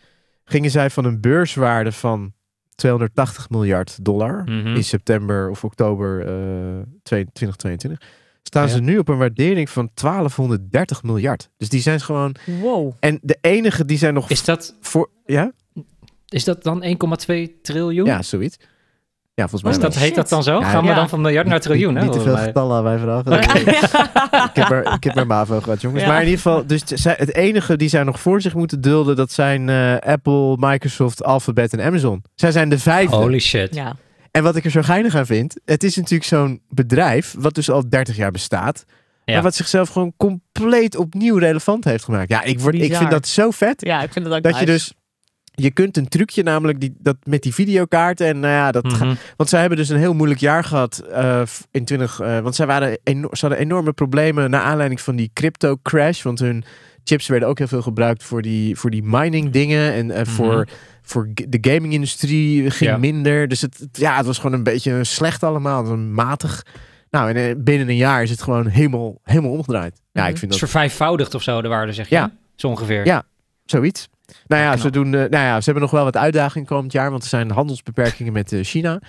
[0.45, 2.33] gingen zij van een beurswaarde van
[2.81, 4.67] 280 miljard dollar Mhm.
[4.75, 8.01] in september of oktober eh, 2022,
[8.43, 8.73] staan Ja.
[8.73, 11.49] ze nu op een waardering van 1230 miljard.
[11.57, 12.93] Dus die zijn gewoon, Wow.
[12.99, 15.51] en de enige die zijn nog Is dat, voor, ja,
[16.27, 18.05] is dat dan 1,2 triljoen?
[18.05, 18.57] ja, zoiets.
[19.41, 20.59] Ja, volgens mij Is dat, heet dat dan zo?
[20.59, 21.95] Ja, Gaan we dan van miljard naar triljoen?
[21.95, 22.03] hè?
[22.03, 23.31] Niet te veel getallen aan mij vragen.
[24.49, 26.01] ik, heb er, ik heb er MAVO gehad, jongens.
[26.01, 26.07] Ja.
[26.07, 29.31] Maar in ieder geval, dus het enige die zij nog voor zich moeten dulden, dat
[29.31, 32.23] zijn eh, Apple, Microsoft, Alphabet en Amazon.
[32.35, 33.15] Zij zijn de vijfde.
[33.15, 33.75] Holy shit.
[33.75, 33.95] Ja.
[34.31, 37.69] En wat ik er zo geinig aan vind, het is natuurlijk zo'n bedrijf, wat dus
[37.69, 38.85] al 30 jaar bestaat,
[39.25, 39.33] Ja.
[39.33, 42.29] maar wat zichzelf gewoon compleet opnieuw relevant heeft gemaakt.
[42.29, 43.85] Ja, ik, word, ik vind dat zo vet.
[43.85, 44.93] ja, ik vind het ook Dat je dus,
[45.51, 49.05] je kunt een trucje namelijk die, dat met die videokaarten en nou ja, dat ga-
[49.05, 49.15] Mhm.
[49.37, 52.19] want zij hebben dus een heel moeilijk jaar gehad eh, in 20.
[52.19, 56.21] eh, want zij waren eno- ze hadden enorme problemen naar aanleiding van die crypto crash.
[56.23, 56.63] Want hun
[57.03, 59.93] chips werden ook heel veel gebruikt voor die, voor die mining dingen.
[59.93, 60.67] En eh, voor,
[61.01, 62.97] voor g- de gaming industrie ging Ja.
[62.97, 63.47] minder.
[63.47, 65.77] Dus het, het- ja, het was gewoon een beetje slecht allemaal.
[65.77, 66.65] Het was matig.
[67.09, 70.01] Nou, en binnen een jaar is het gewoon helemaal, helemaal omgedraaid.
[70.11, 70.29] Ja, Mhm.
[70.31, 72.15] ik vind Het dat is vervijfvoudigd of zo, de waarde, zeg je?
[72.15, 72.31] Ja.
[72.55, 73.05] Zo ongeveer.
[73.05, 73.23] Ja.
[73.65, 74.09] zoiets.
[74.47, 77.11] Nou ja, ze, doen, eh, nou ja, ze hebben nog wel wat uitdagingen komend jaar.
[77.11, 79.01] Want er zijn handelsbeperkingen met eh, China.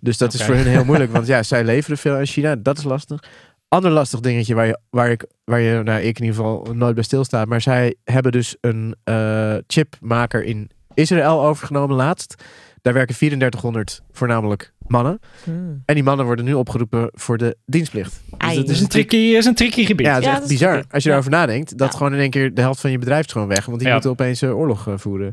[0.00, 1.12] Dus dat is voor hun heel moeilijk.
[1.12, 2.56] Want ja, zij leveren veel aan China.
[2.56, 3.22] Dat is lastig.
[3.68, 6.94] Ander lastig dingetje waar je, waar ik, waar je nou, ik in ieder geval nooit
[6.94, 7.48] bij stilstaat.
[7.48, 12.44] Maar zij hebben dus een eh, chipmaker in Israël overgenomen laatst.
[12.82, 15.18] Daar werken 3400 voornamelijk mannen.
[15.44, 15.82] Hmm.
[15.84, 18.20] En die mannen worden nu opgeroepen voor de dienstplicht.
[18.30, 20.06] Dus dat Het is een tricky, is een tricky gebied.
[20.06, 20.72] ja, het is Ja, echt dat is bizar.
[20.72, 20.94] tricky.
[20.94, 21.14] Als je Ja.
[21.14, 21.96] erover nadenkt, dat Ja.
[21.96, 23.64] gewoon in één keer de helft van je bedrijf is gewoon weg.
[23.66, 23.92] Want die Ja.
[23.92, 25.32] moeten opeens eh, oorlog eh, voeren.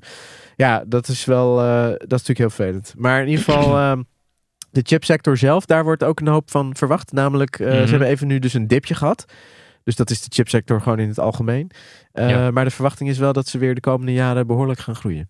[0.55, 2.93] Ja, dat is wel, eh, dat is natuurlijk heel vervelend.
[2.97, 4.01] Maar in ieder geval, ehm,
[4.71, 7.11] de chipsector zelf, daar wordt ook een hoop van verwacht.
[7.11, 7.83] Namelijk, eh, Mhm.
[7.83, 9.25] ze hebben even nu dus een dipje gehad.
[9.83, 11.71] Dus dat is de chipsector gewoon in het algemeen.
[12.11, 12.51] Eh, Ja.
[12.51, 15.29] Maar de verwachting is wel dat ze weer de komende jaren behoorlijk gaan groeien.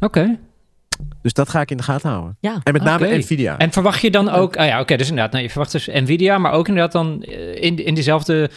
[0.00, 0.38] Oké.
[1.22, 2.36] Dus dat ga ik in de gaten houden.
[2.40, 2.60] Ja.
[2.62, 3.16] En met name.
[3.16, 3.58] Nvidia.
[3.58, 4.56] En verwacht je dan ook...
[4.56, 7.62] Ah ja, oké, dus inderdaad, nou, je verwacht dus Nvidia, maar ook inderdaad dan eh,
[7.62, 8.50] in, in diezelfde...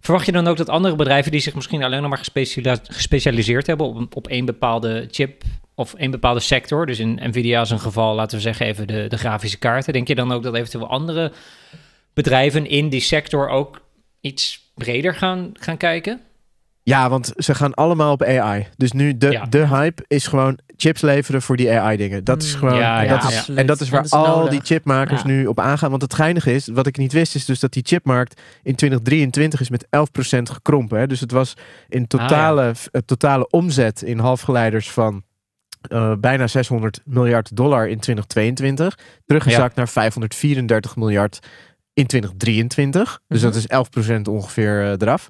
[0.00, 3.66] Verwacht je dan ook dat andere bedrijven die zich misschien alleen nog maar gespecia- gespecialiseerd
[3.66, 5.42] hebben op, op één bepaalde chip
[5.74, 9.06] of één bepaalde sector, dus in Nvidia is een geval, laten we zeggen even de,
[9.08, 11.32] de grafische kaarten, denk je dan ook dat eventueel andere
[12.14, 13.80] bedrijven in die sector ook
[14.20, 16.20] iets breder gaan, gaan kijken?
[16.90, 18.66] Ja, want ze gaan allemaal op AI.
[18.76, 19.44] Dus nu de, Ja.
[19.44, 22.24] de hype is gewoon chips leveren voor die AI-dingen.
[22.24, 22.76] Dat is Mm, gewoon.
[22.78, 24.50] ja, en, ja, dat is, en dat is waar En dat is al nodig.
[24.50, 25.26] die chipmakers Ja.
[25.26, 25.90] nu op aangaan.
[25.90, 29.60] Want het geinige is, wat ik niet wist, is dus dat die chipmarkt in 2023
[29.60, 30.98] is met 11% gekrompen.
[30.98, 31.06] Hè?
[31.06, 31.54] Dus het was
[31.88, 35.22] in totale, eh, totale omzet in halfgeleiders van
[35.80, 38.98] eh, bijna 600 miljard dollar in 2022.
[39.26, 41.38] Teruggezakt naar 534 miljard
[41.94, 43.20] in 2023.
[43.28, 43.46] Dus Mhm.
[43.46, 45.28] dat is 11% ongeveer eh, eraf.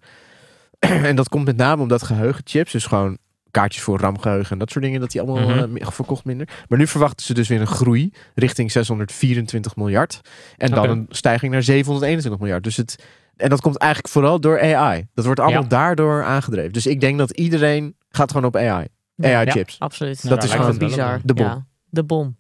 [1.09, 3.19] en dat komt met name omdat geheugenchips, dus gewoon
[3.51, 6.49] kaartjes voor RAM-geheugen en dat soort dingen, dat die allemaal meer- verkocht minder.
[6.69, 10.21] Maar nu verwachten ze dus weer een groei richting 624 miljard.
[10.57, 12.65] En dan een stijging naar 721 miljard.
[12.65, 13.05] Dus het,
[13.37, 15.07] en dat komt eigenlijk vooral door AI.
[15.15, 15.69] Dat wordt allemaal Ja.
[15.69, 16.73] daardoor aangedreven.
[16.73, 18.87] Dus ik denk dat iedereen gaat gewoon op AI.
[19.15, 19.39] Ja.
[19.39, 19.79] AI-chips.
[19.79, 20.29] Absoluut.
[20.29, 21.21] Dat is gewoon bizar.
[21.25, 21.47] de bom.
[21.47, 22.37] Ja, de bom.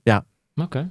[0.55, 0.91] Oké.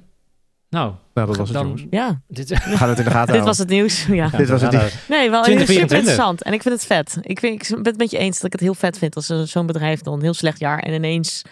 [0.70, 1.66] Nou, Nou, dat was het dan...
[1.66, 1.86] jongens.
[1.90, 3.44] Ja, Dit, We gaan het in de gaten dit houden.
[3.44, 4.06] was het nieuws.
[4.06, 4.28] Ja.
[4.28, 4.98] Dit was het Ja, niet.
[5.08, 5.80] Nee, wel 2024.
[5.80, 6.42] super interessant.
[6.42, 7.18] En ik vind het vet.
[7.22, 9.26] Ik, vind, ik ben het met je eens dat ik het heel vet vind als
[9.44, 11.42] zo'n bedrijf dan een heel slecht jaar en ineens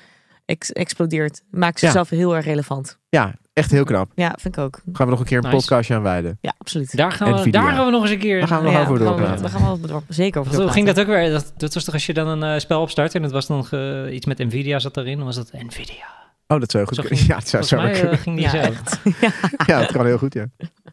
[0.45, 1.43] ex- explodeert.
[1.51, 1.87] Maakt Ja.
[1.87, 2.99] zichzelf heel erg relevant.
[3.09, 4.11] Ja, echt heel knap.
[4.15, 4.81] Ja, vind ik ook.
[4.93, 5.57] Gaan we nog een keer een Nice.
[5.57, 6.39] podcastje aan wijden.
[6.41, 6.97] Ja, absoluut.
[6.97, 8.39] Daar gaan, we, daar gaan we nog eens een keer...
[8.39, 9.43] Daar gaan we nog ja, over doorpraten.
[9.43, 11.07] Daar gaan we wel door- zeker over Hoe ging doorpraten.
[11.15, 11.31] dat ook weer?
[11.33, 13.67] Dat, dat was toch als je dan een eh, spel opstart en het was dan
[14.11, 16.17] iets met Nvidia zat erin, dan was dat Nvidia.
[16.49, 17.19] Oh, dat zou goed Zo kunnen.
[17.25, 18.19] ging- Ja, het zou Volgens zo mij kunnen.
[18.19, 18.57] eh, ging die Ja, zo.
[18.57, 18.99] echt.
[19.71, 20.47] Ja, het kan heel goed, ja.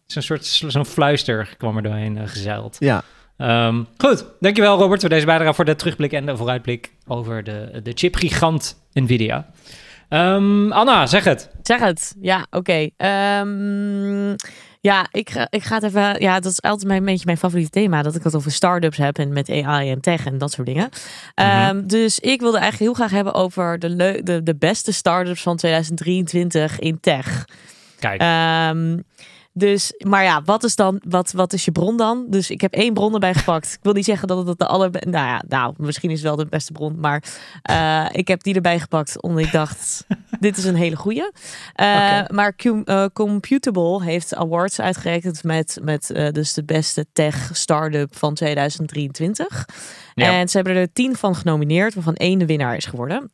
[0.05, 2.75] Zo'n soort zo'n fluister kwam er doorheen gezeild.
[2.79, 3.03] Ja,
[3.37, 7.79] Ehm, goed, dankjewel Robert voor deze bijdrage voor de terugblik en de vooruitblik over de,
[7.83, 9.45] de chipgigant Nvidia.
[10.09, 11.49] Ehm, Anna, zeg het.
[11.63, 12.15] Zeg het.
[12.21, 12.89] Ja, oké.
[12.97, 14.35] Ehm,
[14.85, 16.21] ja, ik, ga- ik ga het even...
[16.21, 18.01] Ja, dat is altijd mijn, een beetje mijn favoriete thema.
[18.01, 20.89] Dat ik het over start-ups heb en met AI en tech en dat soort dingen.
[21.35, 25.57] Ehm, dus ik wilde eigenlijk heel graag hebben over de, de, de beste start-ups van
[25.57, 27.45] 2023 in tech.
[27.99, 28.97] Kijk, Ehm,
[29.57, 32.25] dus, maar ja, wat is dan, wat, wat is je bron dan?
[32.29, 33.73] Dus ik heb één bron erbij gepakt.
[33.73, 36.35] Ik wil niet zeggen dat het de aller, nou ja, nou, misschien is het wel
[36.35, 37.23] de beste bron, maar
[37.61, 40.05] eh, ik heb die erbij gepakt omdat ik dacht,
[40.39, 41.31] dit is een hele goeie.
[41.73, 42.21] Eh.
[42.27, 49.65] Maar eh, Computable heeft awards uitgerekend met, met dus de beste tech startup van 2023.
[50.13, 50.31] Ja.
[50.31, 53.31] En ze hebben er tien van genomineerd, waarvan één de winnaar is geworden.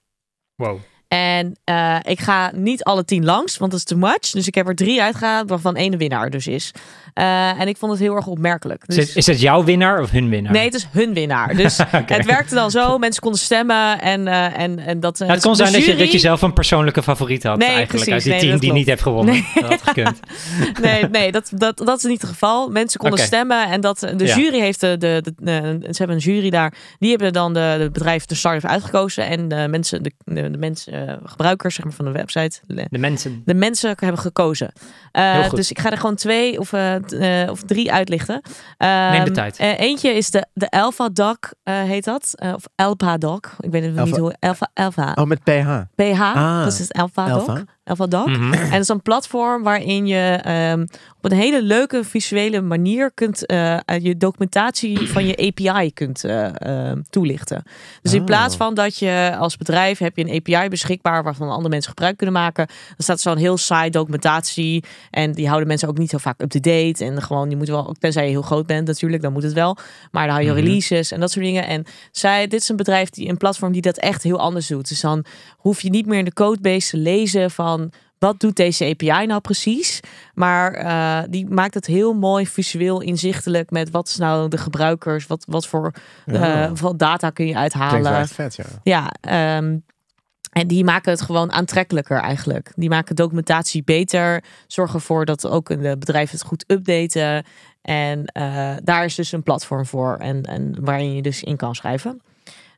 [0.55, 0.79] wow.
[1.13, 4.19] En eh, ik ga niet alle tien langs, want dat is too much.
[4.31, 6.71] Dus ik heb er drie uitgehaald, waarvan één de winnaar dus is.
[7.13, 8.83] Eh, en ik vond het heel erg opmerkelijk.
[8.87, 10.51] Is, Dus, het, is het jouw winnaar of hun winnaar?
[10.51, 11.55] nee, het is hun winnaar.
[11.61, 12.97] Dus het werkte dan zo.
[12.97, 15.17] Mensen konden stemmen en, eh, en, en dat...
[15.17, 17.67] Ja, het kon zijn dat je, jury- dat je zelf een persoonlijke favoriet had Nee,
[17.67, 18.13] eigenlijk precies.
[18.13, 18.77] uit die Nee, team die klopt.
[18.77, 19.43] niet heeft gewonnen.
[19.53, 20.19] Dat had gekund.
[20.81, 22.69] Nee, nee dat, dat, dat is niet het geval.
[22.69, 24.35] Mensen konden stemmen en dat, de Ja.
[24.37, 26.73] jury heeft de, de, de, de- Ze hebben een jury daar.
[26.99, 29.25] Die hebben dan de, de bedrijf, de start-up uitgekozen.
[29.27, 32.59] En de mensen, de, de, de mensen, eh, gebruikers zeg maar, van de website...
[32.89, 33.41] De mensen.
[33.45, 34.71] de mensen hebben gekozen.
[35.11, 36.95] Eh, dus ik ga er gewoon twee of, eh,
[37.49, 38.41] of drie uitlichten.
[38.77, 39.57] Ehm, Neem de tijd.
[39.57, 42.31] eh, eentje is de, de Alpha Doc, eh, heet dat.
[42.35, 43.39] Eh, of Alpha Doc.
[43.59, 44.35] Ik weet het Alpha- niet hoe.
[44.39, 45.11] Alpha, Alpha.
[45.15, 45.79] Oh, met PH.
[45.95, 46.21] PH.
[46.21, 47.53] Ah, dat is Alpha, Alpha.
[47.53, 47.63] Doc.
[47.83, 48.25] Alpha Doc.
[48.27, 48.53] Mhm.
[48.53, 50.81] En dat is een platform waarin je ehm,
[51.17, 56.61] op een hele leuke visuele manier kunt eh, je documentatie van je API kunt eh,
[56.61, 57.63] ehm, toelichten.
[58.01, 58.25] Dus in Oh.
[58.25, 62.17] plaats van dat je als bedrijf heb je een API beschikbaar waarvan andere mensen gebruik
[62.17, 66.17] kunnen maken, dan staat zo'n heel saai documentatie en die houden mensen ook niet zo
[66.17, 69.43] vaak up-to-date en gewoon die moeten wel, tenzij je heel groot bent natuurlijk, dan moet
[69.43, 69.77] het wel,
[70.11, 70.59] maar dan hou je Mhm.
[70.63, 71.67] releases en dat soort dingen.
[71.67, 74.89] En zij, dit is een bedrijf die een platform die dat echt heel anders doet.
[74.89, 75.25] Dus dan
[75.57, 77.70] hoef je niet meer in de codebase te lezen van
[78.17, 79.99] wat doet deze API nou precies?
[80.33, 85.27] Maar eh, die maakt het heel mooi visueel inzichtelijk met wat is nou de gebruikers,
[85.27, 85.93] wat, wat voor
[86.25, 86.63] Ja.
[86.63, 88.15] eh, wat data kun je uithalen.
[88.15, 88.63] echt vet, ja.
[88.83, 89.77] Ja, ehm,
[90.51, 92.71] en die maken het gewoon aantrekkelijker eigenlijk.
[92.75, 97.45] Die maken documentatie beter, zorgen ervoor dat ook de bedrijven het goed updaten.
[97.81, 101.75] En eh, daar is dus een platform voor en, en waarin je dus in kan
[101.75, 102.21] schrijven.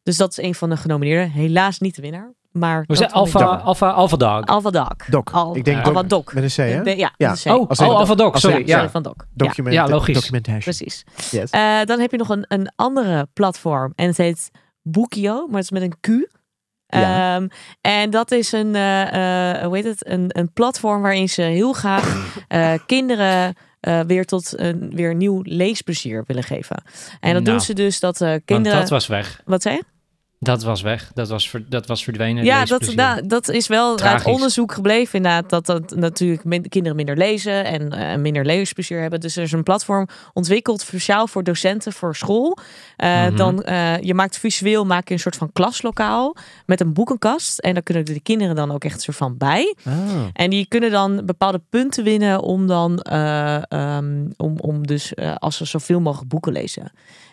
[0.04, 1.32] Dus dat is een van de genomineerden.
[1.32, 2.34] Helaas niet de winnaar.
[2.52, 3.40] Maar Hoe vond ik Alpha.
[3.46, 4.46] Alpha, Alpha Dog.
[4.46, 4.88] Alpha Doc.
[5.10, 5.24] Doc.
[5.32, 5.86] Al- Ik denk doc.
[5.86, 6.34] Alpha Doc.
[6.34, 6.92] Met een C, hè?
[6.92, 7.28] Ja, Ja.
[7.30, 8.68] dat is Oh, oh Alpha als sorry.
[8.68, 8.76] Ja.
[8.76, 9.14] Sorry, van Doc.
[9.18, 10.14] Ja, Document, Ja, logisch.
[10.16, 10.60] Documentation.
[10.62, 11.04] precies.
[11.32, 11.50] Yes.
[11.50, 14.52] Eh, dan heb je nog een, een andere platform en het heet
[14.82, 16.08] Bookio, maar het is met een Q.
[16.88, 17.36] Ja.
[17.36, 17.48] Ehm,
[17.82, 21.74] en dat is een, eh, eh, hoe heet het, een, een platform waarin ze heel
[21.74, 26.76] graag eh, kinderen eh, weer tot een weer nieuw leesplezier willen geven.
[27.20, 28.80] En dat Nou, doen ze dus dat eh, Want kinderen.
[28.80, 29.42] dat was weg.
[29.46, 29.84] Wat zei je?
[30.44, 31.12] Dat was weg.
[31.14, 32.44] Dat was, ver- dat was verdwenen.
[32.44, 35.50] Ja, dat, nou, dat is wel uit onderzoek gebleven inderdaad.
[35.50, 39.20] Dat, dat natuurlijk min- kinderen minder lezen en eh, minder leesplezier hebben.
[39.20, 42.58] Dus er is een platform ontwikkeld speciaal voor docenten voor school.
[42.98, 43.36] Eh, Mhm.
[43.36, 46.36] dan, eh, je maakt visueel maak je een soort van klaslokaal
[46.66, 47.60] met een boekenkast.
[47.60, 49.76] En daar kunnen de kinderen dan ook echt een soort van bij.
[49.88, 49.94] Oh.
[50.34, 55.58] En die kunnen dan bepaalde punten winnen om dan eh, ehm, om, om dus als
[55.58, 56.92] ze zoveel mogelijk boeken lezen.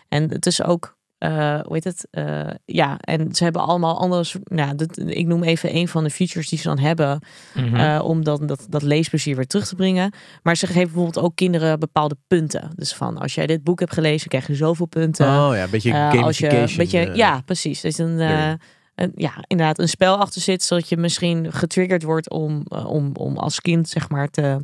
[0.09, 2.07] En het is ook, eh, hoe heet het?
[2.11, 4.23] Eh, ja, en ze hebben allemaal andere.
[4.23, 7.19] soort- Nou, dat, ik noem even een van de features die ze dan hebben
[7.73, 10.13] eh, om dan dat, dat leesplezier weer terug te brengen.
[10.43, 12.71] Maar ze geven bijvoorbeeld ook kinderen bepaalde punten.
[12.75, 15.25] Dus van als jij dit boek hebt gelezen, krijg je zoveel punten.
[15.27, 17.01] Oh ja, een beetje Eh, als je gamification.
[17.01, 17.81] een beetje, ja, precies.
[17.81, 22.63] Dus een, een, ja, inderdaad, een spel achter zit, zodat je misschien getriggerd wordt om,
[22.85, 24.57] om, om als kind zeg maar te,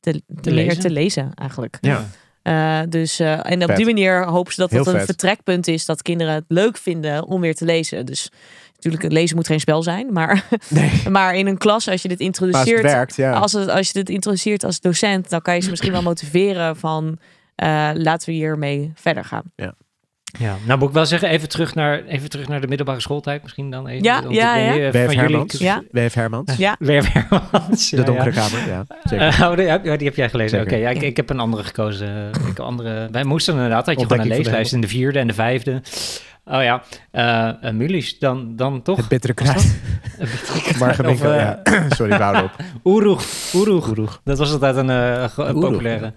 [0.00, 0.10] te,
[0.40, 0.80] te leren lezen.
[0.82, 1.78] te lezen eigenlijk.
[1.80, 2.06] Ja.
[2.42, 3.76] Eh, dus eh, en op Vet.
[3.76, 5.08] die manier hopen ze dat Heel dat een vet.
[5.08, 8.06] vertrekpunt is dat kinderen het leuk vinden om weer te lezen.
[8.06, 8.30] Dus
[8.74, 12.08] natuurlijk, het lezen moet geen spel zijn, maar, Nee, maar in een klas als je
[12.08, 13.32] dit introduceert, het werkt, ja.
[13.32, 16.76] als, het, als je dit introduceert als docent, dan kan je ze misschien wel motiveren
[16.76, 17.18] van
[17.54, 19.42] eh, laten we hiermee verder gaan.
[19.56, 19.74] Ja,
[20.38, 23.70] nou moet ik wel zeggen, even terug naar, even terug naar de middelbare schooltijd misschien
[23.70, 24.04] dan even.
[24.04, 24.74] Ja, ja, ja.
[24.74, 25.58] jullie- Hermans.
[25.58, 25.82] Ja.
[25.90, 26.56] WF Hermans.
[26.56, 26.76] Ja.
[26.78, 27.90] WF Hermans.
[27.90, 28.48] De ja, donkere ja.
[28.48, 28.84] kamer, ja.
[29.04, 29.26] Zeker.
[29.42, 30.60] Eh, oh, die, ja, die heb jij gelezen.
[30.60, 32.30] Oké, ja, ik, ik heb een andere gekozen.
[32.48, 35.34] Ik andere, wij moesten inderdaad, had je gewoon een leeslijst in de vierde en de
[35.34, 35.82] vijfde.
[36.44, 38.96] Oh ja, eh uh, Mulisch, dan, dan toch?
[38.96, 39.80] Het bittere kruid.
[40.78, 41.60] Margen ja.
[41.96, 42.56] Sorry, we houden op.
[42.84, 43.24] Oeroeg,
[43.54, 44.20] Oeroeg.
[44.24, 46.12] Dat was altijd een, Oeroeg, populaire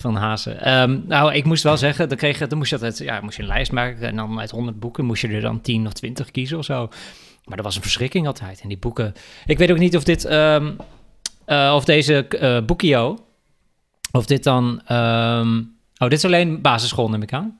[0.00, 0.60] van Hazen.
[0.60, 3.42] Ehm, nou, ik moest wel zeggen, dan, kreeg dan moest je altijd, ja, moest je
[3.42, 6.30] een lijst maken en dan uit 100 boeken moest je er dan 10 of 20
[6.30, 6.88] kiezen of zo.
[7.44, 8.60] Maar dat was een verschrikking altijd.
[8.60, 9.12] En die boeken,
[9.46, 10.72] ik weet ook niet of dit, ehm,
[11.44, 13.18] eh, of deze eh Boekio,
[14.12, 15.58] of dit dan, ehm,
[15.98, 17.58] oh, dit is alleen basisschool neem ik aan.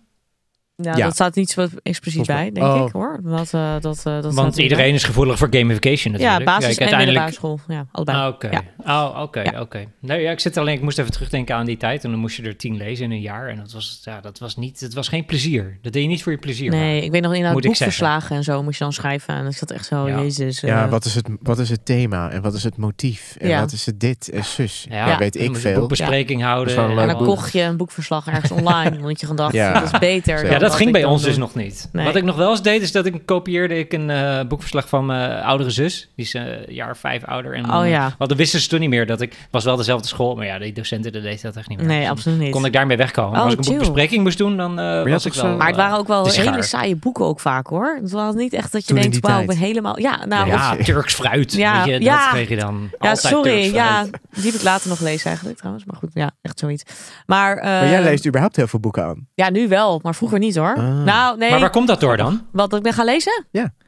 [0.83, 1.05] Ja, Ja.
[1.05, 2.85] dat staat niet zo expliciet bij, denk oh.
[2.87, 3.21] ik hoor.
[3.23, 6.39] Dat, eh, dat, eh, dat staat Want iedereen is gevoelig voor gamification natuurlijk.
[6.39, 7.61] Ja, basis Kijk, en middelbare school.
[7.69, 8.19] Ja, allebei.
[8.19, 8.49] Ah, Oké.
[8.51, 8.63] Ja.
[8.87, 9.61] Oh, oké, Ja.
[9.61, 9.85] oké.
[10.01, 12.05] Nee, ja, ik zit alleen, ik moest even terugdenken aan die tijd.
[12.05, 13.49] En dan moest je er tien lezen in een jaar.
[13.49, 15.79] En dat was, ja, dat was niet, het was geen plezier.
[15.83, 16.71] Dat deed je niet voor je plezier.
[16.71, 17.87] Nee, ik weet nog inderdaad Moet ik zeggen.
[17.87, 19.35] boekverslagen en zo moest je dan schrijven.
[19.35, 20.21] En ik zat echt zo, Ja.
[20.21, 20.61] jezus.
[20.61, 23.49] Ja, eh, wat is, het, wat is het thema en wat is het motief en
[23.49, 23.61] Ja.
[23.61, 24.87] wat is het dit en zus?
[24.91, 25.79] Ja, Ja, weet ik veel.
[25.79, 26.77] boekbespreking houden.
[26.77, 28.99] Dat En dan kocht je een boekverslag ergens online.
[29.01, 29.73] Want je gedacht, Ja.
[29.73, 30.45] dat is beter.
[30.45, 31.89] Ja, Ja, dat ging bij ons dus nog niet.
[31.93, 32.05] Nee.
[32.05, 35.07] Wat ik nog wel eens deed, is dat ik kopieerde ik een eh, boekverslag van
[35.07, 36.11] mijn oudere zus.
[36.17, 37.55] Die is eh, een jaar vijf ouder.
[37.55, 38.15] En dan, Oh ja.
[38.19, 39.35] Want dan wisten ze toen niet meer dat ik...
[39.51, 41.87] was wel dezelfde school, maar ja, die docenten dat deed dat echt niet meer.
[41.87, 42.51] Nee, Dus absoluut niet.
[42.53, 43.39] Kon ik daarmee wegkomen.
[43.39, 43.75] Oh, Als ik een chill.
[43.75, 45.45] boekbespreking moest doen, dan eh was ik wel...
[45.45, 47.99] zo- Maar het waren ook wel hele saaie boeken ook vaak hoor.
[48.03, 49.99] Het was niet echt dat je Toen denkt, wauw, ik ben helemaal...
[50.01, 51.53] Ja, nou, of- Ja, Turks fruit.
[51.53, 52.23] Ja, weet je, ja.
[52.25, 52.89] dat kreeg je dan.
[53.01, 53.75] ja Altijd sorry.
[53.75, 55.85] Ja, die heb ik later nog gelezen eigenlijk trouwens.
[55.85, 56.83] Maar goed, ja, echt zoiets.
[57.27, 59.27] Maar, eh, Maar jij leest überhaupt heel veel boeken aan.
[59.35, 60.77] Ja, nu wel, maar vroeger niet hoor.
[60.77, 61.03] Ah.
[61.05, 61.51] Nou, nee.
[61.51, 62.47] Maar waar komt dat door dan?
[62.53, 63.45] Wat ik ben gaan lezen?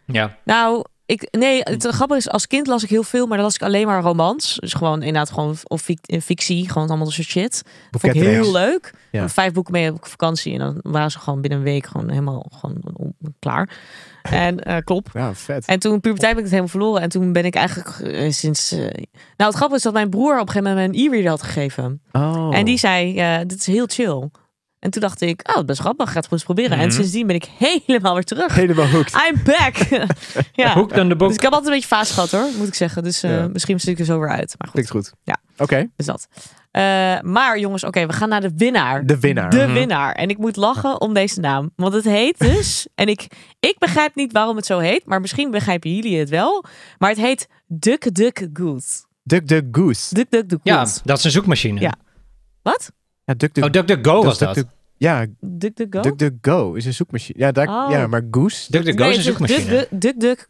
[0.06, 0.36] Ja.
[0.44, 3.54] Nou, ik, nee, het grappige is, als kind las ik heel veel, maar dan las
[3.54, 4.56] ik alleen maar romans.
[4.60, 7.62] Dus gewoon inderdaad gewoon of fic- fictie, gewoon allemaal dat soort shit.
[7.90, 8.94] Vond ik heel leuk.
[9.10, 9.28] Ja.
[9.28, 12.46] Vijf boeken mee op vakantie en dan waren ze gewoon binnen een week gewoon helemaal
[12.54, 13.68] gewoon on- klaar.
[14.22, 15.10] En eh klopt.
[15.12, 15.66] Ja, vet.
[15.66, 17.02] En toen puberteit ben ik het helemaal verloren.
[17.02, 18.72] En toen ben ik eigenlijk eh, sinds...
[18.72, 18.90] eh, Nou,
[19.36, 22.02] het grappige is dat mijn broer op een gegeven moment mijn e-reader had gegeven.
[22.12, 22.48] Oh.
[22.56, 24.28] En die zei, eh, dit is heel chill.
[24.82, 26.06] En toen dacht ik, oh, dat is best grappig.
[26.08, 26.78] Ga het gewoon eens proberen.
[26.78, 26.94] En Mhm.
[26.96, 28.54] sindsdien ben ik helemaal weer terug.
[28.54, 29.14] Helemaal hooked.
[29.30, 29.76] I'm back.
[30.52, 30.74] ja.
[30.74, 31.28] Hoek dan de boek.
[31.28, 33.02] Dus ik heb altijd een beetje fase gehad hoor, moet ik zeggen.
[33.02, 33.48] Dus eh, Ja.
[33.48, 34.54] misschien stuk ik er zo weer uit.
[34.58, 35.12] Maar goed, Klinkt goed.
[35.22, 35.36] Ja.
[35.56, 35.88] Oké.
[35.96, 36.28] dus dat.
[36.70, 36.82] Eh,
[37.20, 39.06] maar jongens, oké, we gaan naar de winnaar.
[39.06, 39.50] De winnaar.
[39.50, 39.72] De Mhm.
[39.72, 40.12] winnaar.
[40.14, 41.70] En ik moet lachen om deze naam.
[41.76, 43.26] Want het heet dus, en ik,
[43.60, 46.64] ik begrijp niet waarom het zo heet, maar misschien begrijpen jullie het wel.
[46.98, 49.04] Maar het heet Duck Duck Goose.
[49.22, 50.14] Duck Duck Goose.
[50.14, 51.00] Duck Duck Duck Ja, Goose.
[51.04, 51.80] dat is een zoekmachine.
[51.80, 51.94] Ja.
[52.62, 52.90] Wat?
[53.32, 53.64] Ja, Duck Duck.
[53.64, 54.64] Oh, DuckDuckGo was Duck dat.
[54.96, 55.94] Ja, Duck Duck
[56.40, 56.52] Go?
[56.52, 57.38] Go is een zoekmachine.
[57.38, 57.90] Ja, daar, Oh.
[57.90, 58.72] ja maar Goose.
[58.72, 59.86] DuckDuckGo is een zoekmachine.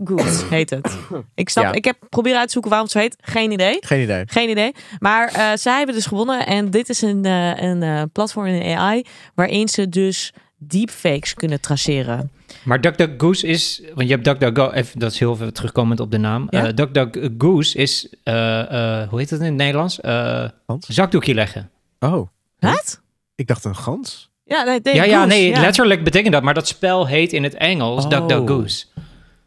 [0.04, 0.98] Goose heet het.
[1.34, 1.72] Ik snap, Ja.
[1.72, 3.16] ik heb proberen uit te zoeken waarom het zo heet.
[3.20, 3.76] Geen idee.
[3.80, 4.22] Geen idee.
[4.26, 4.72] Geen idee.
[4.98, 6.46] Maar eh, zij hebben dus gewonnen.
[6.46, 9.04] En dit is een, eh, een eh, platform in AI
[9.34, 12.30] waarin ze dus deepfakes kunnen traceren.
[12.64, 16.18] Maar DuckDuckGoose is, want je hebt DuckDuckGo, even, dat is heel veel terugkomend op de
[16.18, 16.46] naam.
[16.50, 16.72] Ja.
[16.72, 20.00] DuckDuckGoose is, eh, eh, hoe heet het in het Nederlands?
[20.00, 20.44] Eh,
[20.78, 21.70] zakdoekje leggen.
[22.00, 22.28] Oh,
[22.70, 23.00] Wat?
[23.34, 24.30] ik dacht een gans.
[24.44, 25.60] Ja, nee, ja, ja, goose, nee, ja.
[25.60, 28.10] letterlijk betekent dat, maar dat spel heet in het Engels Oh.
[28.10, 28.86] DuckDuckGoose.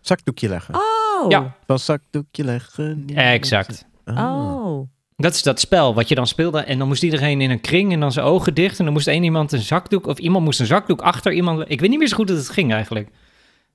[0.02, 0.76] Zakdoekje leggen.
[0.76, 1.30] Oh.
[1.30, 1.56] Ja.
[1.68, 3.06] Van zakdoekje leggen.
[3.16, 3.86] Exact.
[4.06, 4.18] Ah.
[4.18, 4.88] Oh.
[5.16, 7.94] Dat is dat spel wat je dan speelde en dan moest iedereen in een kring
[7.94, 10.60] en dan zijn ogen dicht en dan moest één iemand een zakdoek of iemand moest
[10.60, 11.64] een zakdoek achter iemand.
[11.68, 13.10] Ik weet niet meer zo goed hoe het ging eigenlijk.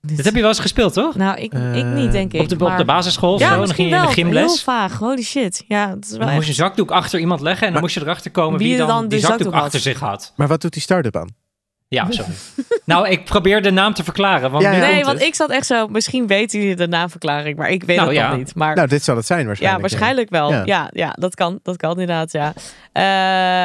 [0.02, 1.14] Dat heb je wel eens gespeeld, toch?
[1.14, 2.40] Nou, ik, ik Eh, niet, denk ik.
[2.40, 3.52] Op de, op de basisschool of ja, zo.
[3.52, 4.42] En dan misschien ging je in de wel.
[4.42, 4.64] gymles.
[4.64, 4.98] Heel vaag.
[4.98, 5.64] Holy shit.
[5.68, 7.66] Ja, dat is wel dan moest je een zakdoek achter iemand leggen.
[7.66, 10.32] En dan Maar- moest je erachter komen Wie wie, dan, die zakdoek, achter zich had.
[10.36, 11.28] Maar wat doet die start-up aan?
[11.88, 12.32] Ja, sorry.
[12.84, 14.50] nou, ik probeer de naam te verklaren.
[14.50, 14.78] Want Ja, ja.
[14.78, 15.26] Nee, want het.
[15.26, 15.88] ik zat echt zo...
[15.88, 18.28] Misschien weten jullie de naamverklaring, maar ik weet Nou, het ja.
[18.28, 18.54] nog niet.
[18.54, 19.80] Maar Nou, dit zal het zijn ja, waarschijnlijk.
[19.80, 20.52] waarschijnlijk wel.
[20.52, 20.62] Ja.
[20.64, 20.90] Ja.
[20.92, 21.58] Ja, dat kan.
[21.62, 22.52] Dat kan inderdaad, ja.
[22.92, 23.02] Eh,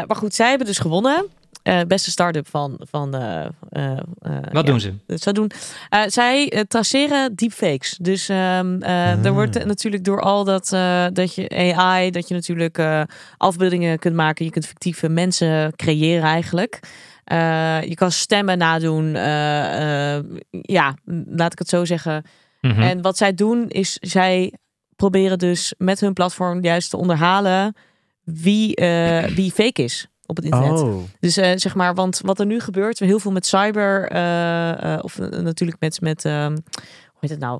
[0.07, 1.25] maar goed, zij hebben dus gewonnen.
[1.65, 2.79] Eh, beste start-up van...
[2.89, 3.97] van eh, eh,
[4.51, 4.93] Wat ja, doen ze?
[5.07, 5.51] zou doen.
[6.07, 7.97] Zij traceren deepfakes.
[8.01, 9.33] Dus ehm, eh, er Ah.
[9.33, 10.67] wordt natuurlijk door al dat,
[11.13, 12.79] dat je AI, dat je natuurlijk
[13.37, 14.45] afbeeldingen kunt maken.
[14.45, 16.79] Je kunt fictieve mensen creëren eigenlijk.
[17.87, 19.13] Je kan stemmen nadoen.
[20.61, 20.95] ja,
[21.29, 22.23] laat ik het zo zeggen.
[22.61, 22.81] Mhm.
[22.81, 24.53] En wat zij doen is, zij
[24.95, 27.75] proberen dus met hun platform juist te onderhalen
[28.23, 28.75] wie,
[29.35, 30.81] wie fake is op het internet.
[30.81, 34.93] Oh, Dus eh, zeg maar, want wat er nu gebeurt, heel veel met cyber, eh,
[34.93, 37.59] eh, of natuurlijk met, met ehm, hoe heet het nou?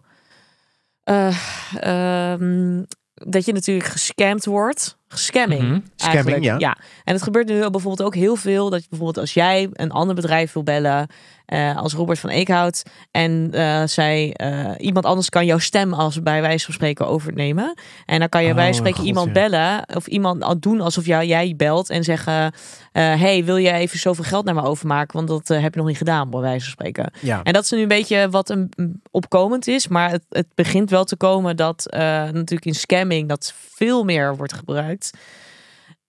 [1.04, 1.38] Eh,
[1.80, 4.98] ehm, dat je natuurlijk gescamd wordt.
[5.08, 5.62] Scamming.
[5.62, 5.80] Mhm.
[5.96, 6.60] Scamming, eigenlijk.
[6.62, 6.78] ja.
[7.04, 8.70] En het gebeurt nu bijvoorbeeld ook heel veel.
[8.70, 11.08] Dat je bijvoorbeeld als jij een ander bedrijf wil bellen.
[11.46, 12.84] Eh, als Robert van Eekhout.
[13.12, 17.74] En eh, zij, eh, iemand anders kan jouw stem als bij wijze van spreken overnemen.
[18.06, 19.34] En dan kan je Oh, bij wijze van spreken God, iemand ja.
[19.34, 19.96] bellen.
[19.96, 21.90] Of iemand al doen alsof jou, jij belt.
[21.90, 22.54] En zeggen,
[22.92, 25.26] hey, wil jij even zoveel geld naar me overmaken?
[25.26, 27.12] Want dat heb je nog niet gedaan, bij wijze van spreken.
[27.22, 27.44] ja.
[27.44, 29.88] En dat is nu een beetje wat een een opkomend is.
[29.88, 34.54] Maar het, het begint wel te komen dat natuurlijk in scamming dat veel meer wordt
[34.54, 35.12] gebruikt.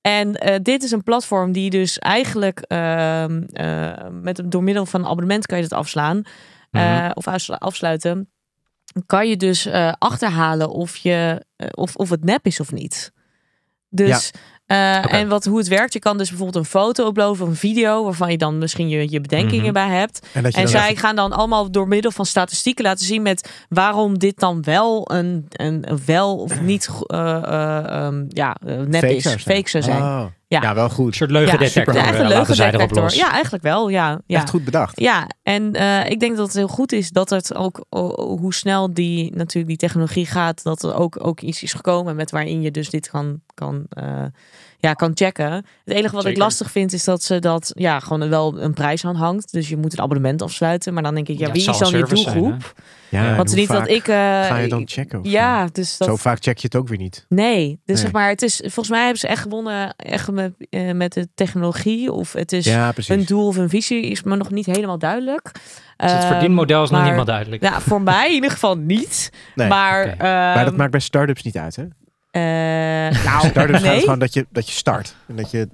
[0.06, 5.00] En eh, dit is een platform die dus eigenlijk ehm, eh, met, door middel van
[5.00, 6.22] een abonnement kan je het afslaan.
[6.70, 7.10] eh, Mhm.
[7.14, 8.30] of afslu- afsluiten.
[9.06, 13.12] Kan je dus eh, achterhalen of, je, eh, of, of het nep is of niet.
[13.88, 14.08] Dus
[14.66, 17.56] eh, en wat, hoe het werkt, je kan dus bijvoorbeeld een foto uploaden of een
[17.56, 19.72] video waarvan je dan misschien je, je bedenkingen Mhm.
[19.72, 20.26] bij hebt.
[20.32, 24.38] En, zij even- gaan dan allemaal door middel van statistieken laten zien met waarom dit
[24.38, 29.22] dan wel een, een, een wel of niet eh, eh, ehm, ja, nep fake is,
[29.22, 30.02] zou fake zou zijn.
[30.02, 30.24] Oh.
[30.48, 30.62] Ja.
[30.62, 30.74] Ja.
[30.74, 31.06] wel goed.
[31.06, 31.94] Een soort leugendetector.
[31.94, 33.02] Ja, eh, echt een laten zij erop leugendetector.
[33.02, 33.14] los.
[33.14, 33.88] Ja, eigenlijk wel.
[33.88, 34.38] Ja, ja.
[34.38, 35.00] Echt goed bedacht.
[35.00, 37.84] Ja, en eh, ik denk dat het heel goed is dat het ook,
[38.40, 42.30] hoe snel die natuurlijk die technologie gaat, dat er ook, ook iets is gekomen met
[42.30, 44.24] waarin je dus dit kan, kan, eh,
[44.86, 45.52] ja, kan checken.
[45.52, 49.04] Het enige wat ik lastig vind is dat ze dat ja, gewoon wel een prijs
[49.04, 49.52] aan hangt.
[49.52, 50.94] Dus je moet een abonnement afsluiten.
[50.94, 52.74] Maar dan denk ik, ja, Ja, wie is zal dan je een zijn, doelgroep?
[53.10, 54.08] Ja, Want niet dat ik.
[54.08, 54.16] eh,
[54.46, 55.18] Ga je dan checken?
[55.20, 56.08] of ja, dus dat.
[56.08, 57.26] Zo vaak check je het ook weer niet.
[57.28, 57.96] Nee, dus Nee.
[57.96, 61.28] zeg maar, het is volgens mij hebben ze echt gewonnen echt met, eh, met de
[61.34, 62.12] technologie.
[62.12, 63.14] Of het is Ja, precies.
[63.16, 65.50] hun doel of hun visie is me nog niet helemaal duidelijk.
[65.96, 67.62] Dus het Ehm, verdienmodel is nog maar- niet helemaal duidelijk.
[67.62, 69.30] Ja, voor mij in ieder geval niet.
[69.54, 70.16] Nee, maar.
[70.18, 71.84] Maar dat ehm, maakt bij start-ups niet uit, hè?
[72.36, 74.00] Eh, nou, Start-ups gaat nee.
[74.00, 75.16] gewoon dat je, dat je start.
[75.28, 75.68] En dat je...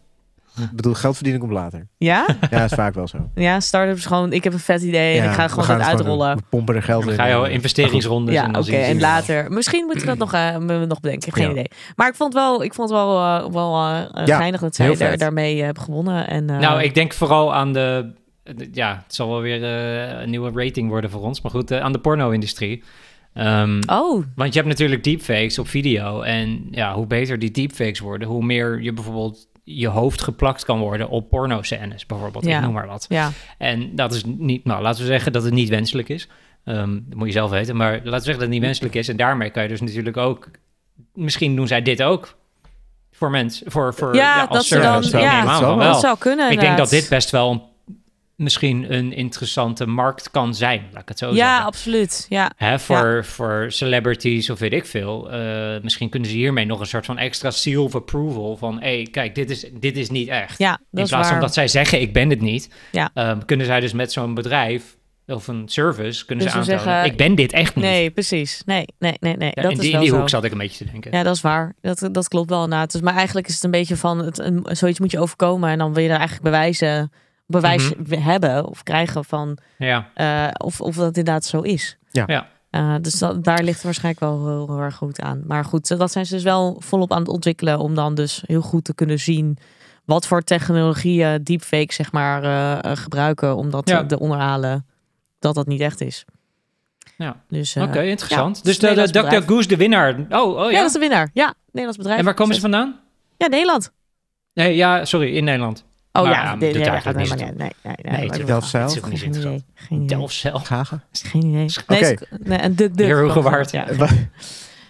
[0.60, 1.86] Ik bedoel, geld verdienen komt later.
[1.98, 2.24] Ja?
[2.50, 3.18] Ja, dat is vaak wel zo.
[3.34, 6.36] Ja, start-ups gewoon, ik heb een vet idee en ik ga gewoon dat gewoon uitrollen.
[6.36, 7.12] We pompen er geld in.
[7.14, 8.34] ga je al en- investeringsrondes.
[8.34, 8.70] Ja, en dan oké.
[8.70, 9.08] zien ze En wel.
[9.08, 9.52] later.
[9.52, 11.28] Misschien moeten we dat nog, eh, we nog bedenken.
[11.28, 11.50] Ik heb geen Ja.
[11.50, 11.70] idee.
[11.96, 15.16] Maar ik vond wel, ik vond wel, eh, wel eh, Ja, geinig dat zij daar,
[15.18, 16.28] daarmee eh, hebben gewonnen.
[16.28, 18.12] En, eh, Nou, ik denk vooral aan de...
[18.72, 21.40] Ja, het zal wel weer eh, een nieuwe rating worden voor ons.
[21.40, 22.82] Maar goed, eh, aan de porno-industrie.
[23.34, 26.20] Ehm, Oh, Want je hebt natuurlijk deepfakes op video.
[26.20, 30.78] En ja, hoe beter die deepfakes worden, hoe meer je bijvoorbeeld je hoofd geplakt kan
[30.78, 32.44] worden op pornoscènes, bijvoorbeeld.
[32.44, 32.56] Ja.
[32.58, 33.06] Ik noem maar wat.
[33.08, 33.30] ja.
[33.58, 36.28] En dat is niet, nou, laten we zeggen dat het niet wenselijk is.
[36.64, 37.76] Ehm, dat moet je zelf weten.
[37.76, 39.08] Maar laten we zeggen dat het niet wenselijk is.
[39.08, 40.48] En daarmee kan je dus natuurlijk ook,
[41.14, 42.36] misschien doen zij dit ook
[43.12, 45.18] voor mensen, voor, voor Ja, ja, als dat ze dan- service.
[45.34, 45.76] ja, dat zou wel.
[45.78, 45.92] wel.
[45.92, 47.62] Dat zou kunnen Ik denk dat dit best wel een-
[48.42, 51.64] misschien een interessante markt kan zijn, laat ik het zo Ja, zeggen.
[51.66, 52.26] absoluut.
[52.28, 55.30] Ja, Hè, voor, voor celebrities of weet ik veel.
[55.30, 58.56] Eh, misschien kunnen ze hiermee nog een soort van extra seal of approval.
[58.56, 60.58] Van, hé, hey, kijk, dit is, dit is niet echt.
[60.58, 62.68] ja dat In is plaats van dat zij zeggen, ik ben het niet.
[62.92, 63.10] Ja.
[63.14, 66.26] ehm, kunnen zij dus met zo'n bedrijf of een service...
[66.26, 67.84] kunnen Dus ze aantonen, zeggen, ik ben dit echt niet.
[67.84, 68.62] Nee, precies.
[68.66, 69.50] Nee, nee, nee, nee.
[69.54, 70.18] Ja, dat in is die, in wel die zo.
[70.18, 71.12] hoek zat ik een beetje te denken.
[71.12, 71.74] Ja, dat is waar.
[71.80, 72.92] Dat, dat klopt wel inderdaad.
[72.92, 75.70] Dus, maar eigenlijk is het een beetje van, het, een, zoiets moet je overkomen.
[75.70, 77.12] En dan wil je daar eigenlijk bewijzen,
[77.46, 78.20] bewijs Mhm.
[78.20, 80.08] hebben of krijgen van Ja.
[80.14, 81.96] eh, of, of dat inderdaad zo is.
[82.10, 82.24] Ja.
[82.26, 82.48] Ja.
[82.70, 85.42] Eh, dus dat, daar ligt het waarschijnlijk wel heel, heel erg goed aan.
[85.46, 88.60] Maar goed, dat zijn ze dus wel volop aan het ontwikkelen om dan dus heel
[88.62, 89.58] goed te kunnen zien
[90.04, 94.06] wat voor technologieën deepfake zeg maar eh, eh, gebruiken om dat Ja.
[94.06, 94.86] te onderhalen
[95.38, 96.24] dat dat niet echt is.
[97.16, 97.36] Ja.
[97.48, 98.56] Dus, eh, Oké, interessant.
[98.56, 99.10] ja, dus de, de bedrijf.
[99.10, 100.14] DuckDuckGoose, de winnaar.
[100.30, 100.70] Oh, oh ja.
[100.70, 100.76] ja.
[100.76, 101.30] dat is de winnaar.
[101.32, 102.18] Ja, Nederlands bedrijf.
[102.18, 103.00] en waar komen ze vandaan?
[103.36, 103.92] Ja, Nederland.
[104.54, 105.84] Nee, ja, sorry, in Nederland.
[106.12, 108.36] Oh Maar ja, ja, dit- eigenlijk nee, niet nee, nee, nee, nee, Nee, niet
[109.18, 109.64] Geen idee.
[109.74, 110.18] Geen idee.
[110.18, 110.58] Delfzijl.
[111.12, 111.68] Geen idee.
[111.86, 112.14] Oké.
[112.44, 113.06] Nee, een duk duk.
[113.70, 113.86] Ja,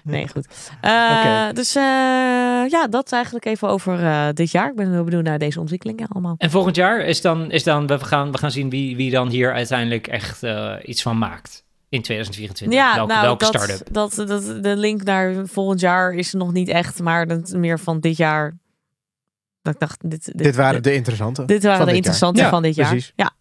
[0.04, 0.46] nee, goed.
[0.80, 1.52] Eh, Oké.
[1.52, 1.82] Dus eh,
[2.68, 4.68] ja, dat eigenlijk even over eh, dit jaar.
[4.70, 6.34] Ik ben heel benieuwd naar deze ontwikkelingen allemaal.
[6.38, 9.28] En volgend jaar is dan, is dan we, gaan, we gaan zien wie, wie dan
[9.28, 11.64] hier uiteindelijk echt eh, iets van maakt.
[11.88, 12.78] in 2024?
[12.78, 13.88] Ja, welke nou, welke dat, start-up?
[13.92, 18.00] Dat, dat, de link naar volgend jaar is nog niet echt, maar dat meer van
[18.00, 18.60] dit jaar.
[19.62, 21.44] Dat ik dacht, dit, dit, Dit waren de interessante.
[21.44, 21.94] dit waren de jaar.
[21.94, 22.88] interessante Ja, van dit jaar.
[22.88, 23.12] precies.
[23.16, 23.32] Ja.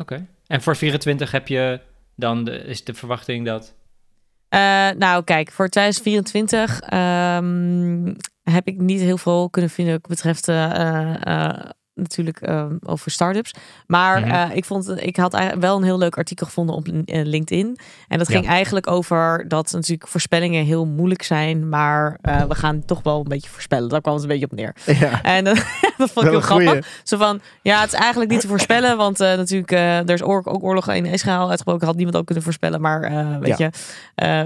[0.00, 0.26] Oké.
[0.46, 1.80] En voor 24 heb je
[2.16, 3.74] dan de, is de verwachting dat.
[4.48, 4.60] Eh,
[4.98, 11.14] nou, kijk, voor 2024 ehm, heb ik niet heel veel kunnen vinden wat betreft eh,
[11.22, 13.54] eh, natuurlijk ehm, over startups.
[13.86, 14.30] Maar Mhm.
[14.30, 17.78] eh, ik vond, ik had eigenlijk wel een heel leuk artikel gevonden op eh, LinkedIn.
[18.08, 18.50] En dat ging Ja.
[18.50, 23.50] eigenlijk over dat natuurlijk voorspellingen heel moeilijk zijn, maar we gaan toch wel een beetje
[23.50, 23.88] voorspellen.
[23.88, 24.74] Daar kwam het een beetje op neer.
[25.00, 25.44] Ja, En
[25.98, 27.00] dat vond ik heel grappig.
[27.02, 30.88] Zo van, ja, het is eigenlijk niet te voorspellen, want natuurlijk, er is ook oorlog
[30.88, 33.00] in Israël uitgebroken, had niemand ook kunnen voorspellen, maar
[33.40, 33.70] weet je,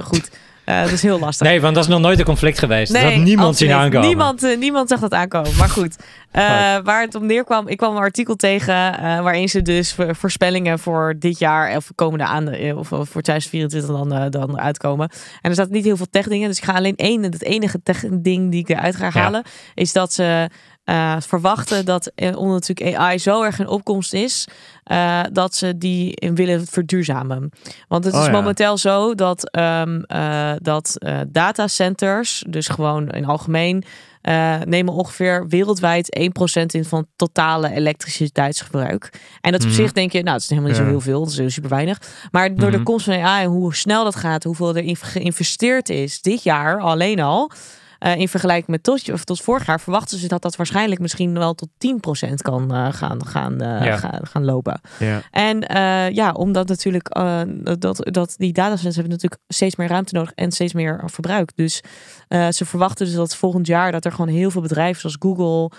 [0.03, 0.31] goed,
[0.65, 1.47] Eh dat is heel lastig.
[1.47, 2.93] Nee, want dat is nog nooit een conflict geweest.
[2.93, 4.07] dat had niemand zien aankomen.
[4.07, 5.57] Niemand, eh, niemand zag dat aankomen.
[5.57, 5.97] Maar goed,
[6.31, 6.43] eh,
[6.85, 8.75] waar het op neerkwam, ik kwam een artikel tegen
[9.23, 12.49] waarin ze dus vo- voorspellingen voor dit jaar of komende aan
[12.79, 15.09] of of voor 2024 dan, dan uitkomen.
[15.41, 17.23] En er staat niet heel veel tech dingen, dus ik ga alleen één.
[17.23, 19.43] Het enige tech ding die ik eruit ga halen
[19.75, 20.49] is dat ze
[20.93, 24.47] eh, verwachten dat er onder natuurlijk AI zo erg in opkomst is
[24.85, 27.51] eh, dat ze die in willen verduurzamen.
[27.89, 28.33] Want het Oh is ja.
[28.33, 33.85] momenteel zo dat, eh, dat eh, datacenters, dus gewoon in algemeen,
[34.23, 39.21] eh, nemen ongeveer wereldwijd 1% in van totale elektriciteitsgebruik.
[39.41, 39.77] En dat op Mhm.
[39.77, 41.99] zich denk je, nou, het is helemaal niet zo heel veel, dat is super weinig.
[42.31, 42.85] Maar door de Mhm.
[42.87, 46.81] komst van AI en hoe snel dat gaat, hoeveel er in geïnvesteerd is dit jaar
[46.81, 47.51] alleen al.
[48.03, 51.39] Eh, in vergelijking met tot, of tot vorig jaar verwachten ze dat dat waarschijnlijk misschien
[51.39, 53.97] wel tot 10% kan eh, gaan, gaan, eh, Ja.
[53.97, 54.81] gaan, gaan lopen.
[54.99, 55.23] Ja.
[55.31, 55.59] En
[56.15, 57.09] ja, omdat natuurlijk
[57.79, 61.53] dat, dat die datacenters hebben natuurlijk steeds meer ruimte nodig en steeds meer verbruik.
[61.57, 61.83] Dus
[62.29, 65.71] ze verwachten dus dat volgend jaar dat er gewoon heel veel bedrijven zoals Google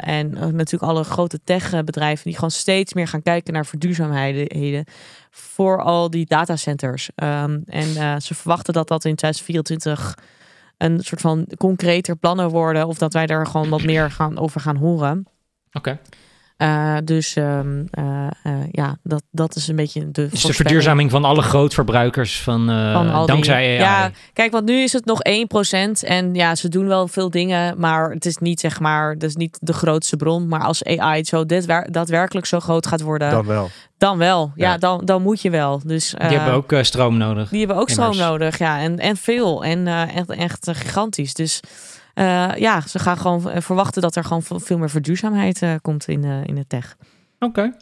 [0.00, 4.84] en natuurlijk alle grote techbedrijven die gewoon steeds meer gaan kijken naar verduurzaamheden
[5.30, 7.10] voor al die datacenters.
[7.14, 10.16] Ehm, en ze verwachten dat dat in 2024
[10.78, 14.60] een soort van concreter plannen worden of dat wij daar gewoon wat meer gaan over
[14.60, 15.26] gaan horen.
[15.72, 15.98] Oké.
[16.58, 20.28] Uh, dus um, uh, uh, ja, dat, dat is een beetje de.
[20.28, 23.74] Dus de verduurzaming van alle grootverbruikers van, uh, van al dankzij.
[23.74, 26.08] Ja, kijk, want nu is het nog 1%.
[26.08, 29.36] En ja, ze doen wel veel dingen, maar het is niet zeg maar, dat is
[29.36, 30.48] niet de grootste bron.
[30.48, 31.44] Maar als AI zo
[31.90, 33.70] daadwerkelijk zo groot gaat worden, dan wel.
[33.98, 34.78] Dan wel, ja, Ja.
[34.78, 35.80] Dan, dan moet je wel.
[35.84, 37.48] Dus, die hebben ook uh, stroom nodig.
[37.48, 38.80] Die hebben ook stroom nodig, ja.
[38.80, 39.64] En, en veel.
[39.64, 41.34] En uh, echt, echt gigantisch.
[41.34, 41.60] Dus
[42.18, 46.24] uh, ja, ze gaan gewoon verwachten dat er gewoon veel meer verduurzaamheid uh, komt in,
[46.24, 46.96] in de tech.
[47.38, 47.72] Oké, oké.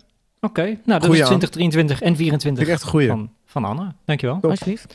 [0.41, 0.67] Okay.
[0.85, 3.09] Nou, dat Goeie is 2023 en 24 Vind ik echt een goeie.
[3.09, 3.93] van, van Anne.
[4.05, 4.41] Dankjewel.
[4.41, 4.51] Top.
[4.51, 4.95] Alsjeblieft.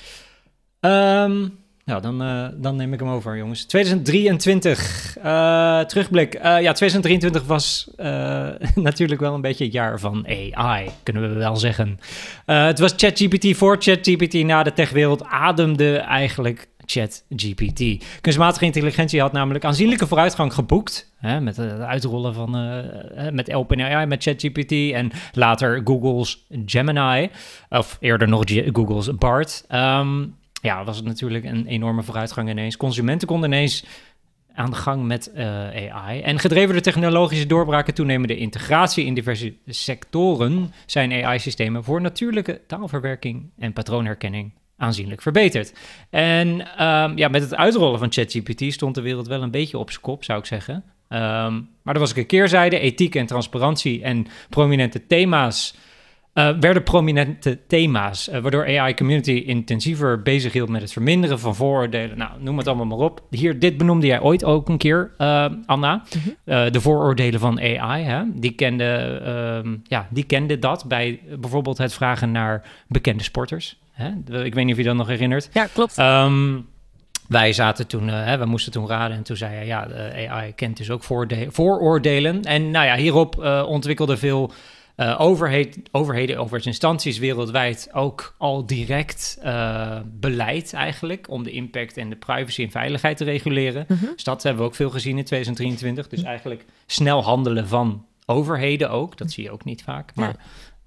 [0.80, 3.66] Um, nou, dan, uh, dan neem ik hem over, jongens.
[3.66, 5.18] 2023.
[5.18, 6.36] Uh, terugblik.
[6.36, 8.06] Uh, ja, 2023 was uh,
[8.76, 12.00] natuurlijk wel een beetje het jaar van AI, kunnen we wel zeggen.
[12.46, 18.06] Uh, het was ChatGPT voor ChatGPT na de techwereld ademde eigenlijk ChatGPT.
[18.22, 21.14] Kunstmatige intelligentie had namelijk aanzienlijke vooruitgang geboekt.
[21.18, 27.30] Hè, met het uitrollen van uh, met OpenAI, met ChatGPT en later Google's Gemini.
[27.70, 29.66] Of eerder nog Google's BART.
[29.72, 32.78] Um, ja, was het natuurlijk een enorme vooruitgang ineens.
[32.78, 33.86] Consumenten konden ineens
[34.54, 36.22] aan de gang met AI.
[36.22, 43.50] En gedreven door technologische doorbraken, toenemende integratie in diverse sectoren, zijn AI-systemen voor natuurlijke taalverwerking
[43.60, 44.52] en patroonherkenning
[44.82, 45.74] aanzienlijk verbeterd.
[46.10, 49.90] En um, ja, met het uitrollen van ChatGPT stond de wereld wel een beetje op
[49.90, 50.76] zijn kop, zou ik zeggen.
[51.10, 55.76] Um, maar er was ook een keerzijde, ethiek en transparantie en prominente thema's.
[56.34, 62.18] Uh, werden prominente thema's, uh, waardoor AI-community intensiever bezig hield met het verminderen van vooroordelen.
[62.18, 63.24] Nou, noem het allemaal maar op.
[63.30, 66.04] Hier, dit benoemde jij ooit ook een keer, uh, Anna.
[66.10, 66.72] -hmm.
[66.72, 68.22] de vooroordelen van AI, hè?
[68.34, 73.80] Die, kende, ja, die kende dat bij bijvoorbeeld het vragen naar bekende sporters.
[73.92, 74.10] Hè?
[74.44, 75.50] Ik weet niet of je dat nog herinnert.
[75.54, 75.98] Ja, klopt.
[75.98, 76.68] Um,
[77.32, 80.28] wij zaten toen, uh, hè, we moesten toen raden en toen zei hij, ja, de
[80.30, 81.04] AI kent dus ook
[81.48, 82.42] vooroordelen.
[82.42, 84.52] En nou ja, hierop uh, ontwikkelde veel
[85.02, 92.10] uh, overheid, overheden, overheidsinstanties wereldwijd ook al direct uh, beleid eigenlijk om de impact en
[92.10, 93.86] de privacy en veiligheid te reguleren.
[93.88, 94.12] Mm -hmm.
[94.16, 96.08] Dus dat hebben we ook veel gezien in 2023.
[96.08, 99.18] Dus eigenlijk snel handelen van overheden ook.
[99.18, 100.16] Dat zie je ook niet vaak.
[100.16, 100.36] Maar ja.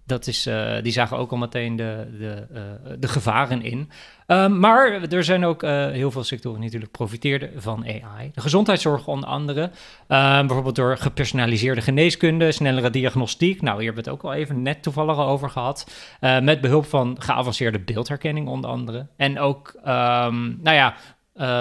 [0.07, 2.61] Dat is, uh, die zagen ook al meteen de, de, uh,
[2.99, 3.91] de gevaren in.
[4.27, 8.31] Um, maar er zijn ook uh, heel veel sectoren die natuurlijk profiteerden van AI.
[8.35, 9.71] De gezondheidszorg onder andere.
[10.09, 13.63] Uh, bijvoorbeeld door gepersonaliseerde geneeskunde, snellere diagnostiek.
[13.63, 15.91] Nou, hier hebben we het ook al even net toevallig al over gehad.
[16.21, 19.07] Met behulp van geavanceerde beeldherkenning onder andere.
[19.17, 20.95] En ook, um, nou ja,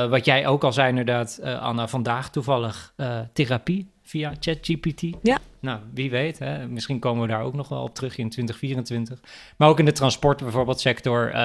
[0.08, 2.94] wat jij ook al zei inderdaad, Anna, vandaag toevallig
[3.34, 5.02] therapie via ChatGPT.
[5.22, 5.40] Ja.
[5.60, 6.40] Nou, wie weet.
[6.40, 6.68] Hè?
[6.68, 9.20] Misschien komen we daar ook nog wel op terug in 2024.
[9.58, 11.32] Maar ook in de transport bijvoorbeeld sector.
[11.32, 11.42] eh,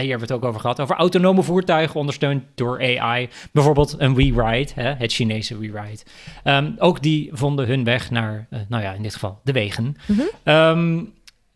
[0.00, 0.80] hier hebben we het ook over gehad.
[0.80, 3.28] Over autonome voertuigen ondersteund door AI.
[3.52, 4.92] Bijvoorbeeld een WeRide, hè?
[4.94, 6.02] het Chinese WeRide.
[6.44, 9.96] Ehm, ook die vonden hun weg naar, eh, nou ja, in dit geval de wegen.
[10.42, 11.04] Ehm,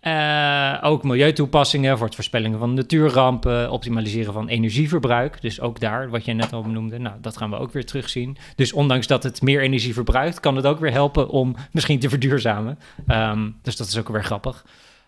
[0.07, 5.41] eh, ook milieutoepassingen voor het voorspellingen van natuurrampen, optimaliseren van energieverbruik.
[5.41, 8.37] Dus ook daar, wat je net al benoemde, nou, dat gaan we ook weer terugzien.
[8.55, 12.09] Dus ondanks dat het meer energie verbruikt, kan het ook weer helpen om misschien te
[12.09, 12.79] verduurzamen.
[13.07, 14.65] Ehm, dus dat is ook weer grappig.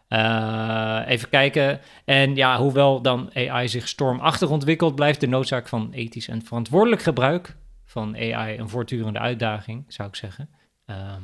[0.08, 1.80] Eh, even kijken.
[2.04, 7.02] En ja, hoewel dan AI zich stormachtig ontwikkelt, blijft de noodzaak van ethisch en verantwoordelijk
[7.02, 10.50] gebruik van AI een voortdurende uitdaging, zou ik zeggen.
[10.86, 11.22] Ehm,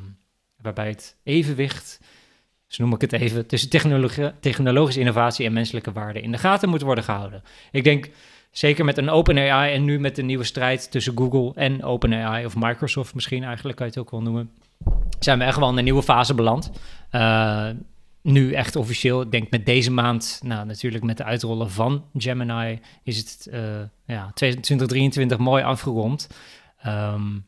[0.61, 1.99] waarbij het evenwicht
[2.77, 3.69] noem ik het even, tussen
[4.39, 7.43] technologische innovatie en menselijke waarde in de gaten moet worden gehouden.
[7.71, 8.09] Ik denk
[8.51, 12.55] zeker met een OpenAI en nu met de nieuwe strijd tussen Google en OpenAI, of
[12.55, 14.51] Microsoft misschien eigenlijk, kan je het ook wel noemen,
[15.19, 16.71] zijn we echt wel in een nieuwe fase beland.
[17.11, 17.69] Uh,
[18.21, 22.79] nu echt officieel, ik denk met deze maand, nou natuurlijk met de uitrollen van Gemini,
[23.03, 23.59] is het uh,
[24.05, 26.29] ja, 2023 mooi afgerond.
[26.85, 27.45] Um,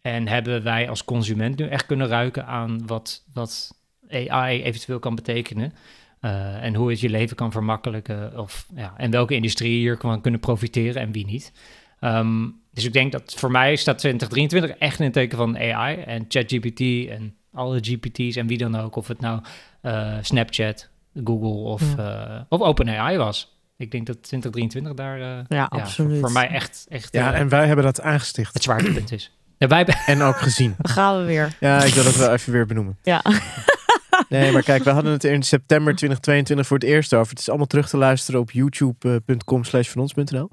[0.00, 3.77] en hebben wij als consument nu echt kunnen ruiken aan wat, wat
[4.10, 5.72] AI eventueel kan betekenen.
[6.20, 8.38] Uh, en hoe het je leven kan vermakkelijken.
[8.38, 11.52] Of, ja, en welke industrie hier kan kunnen profiteren en wie niet.
[12.00, 15.96] Um, dus ik denk dat voor mij staat 2023 echt in het teken van AI
[15.96, 18.96] en ChatGPT en alle GPT's en wie dan ook.
[18.96, 19.40] Of het nou
[19.82, 20.88] uh, Snapchat,
[21.24, 22.28] Google of, ja.
[22.28, 23.56] uh, of OpenAI was.
[23.76, 26.20] Ik denk dat 2023 daar ja, ja, absoluut.
[26.20, 28.54] Voor, mij echt, echt ja, en wij hebben dat aangesticht.
[28.54, 29.36] het zwaartepunt is.
[29.58, 29.86] Ja, wij.
[30.06, 30.74] En ook gezien.
[30.78, 31.56] Dan gaan we weer.
[31.60, 32.98] Ja, ik wil dat wel even weer benoemen.
[33.02, 33.22] Ja.
[34.28, 37.30] Nee, maar kijk, we hadden het in september 2022 voor het eerst over.
[37.30, 40.50] Het is allemaal terug te luisteren op youtube.com slash van ons.nl.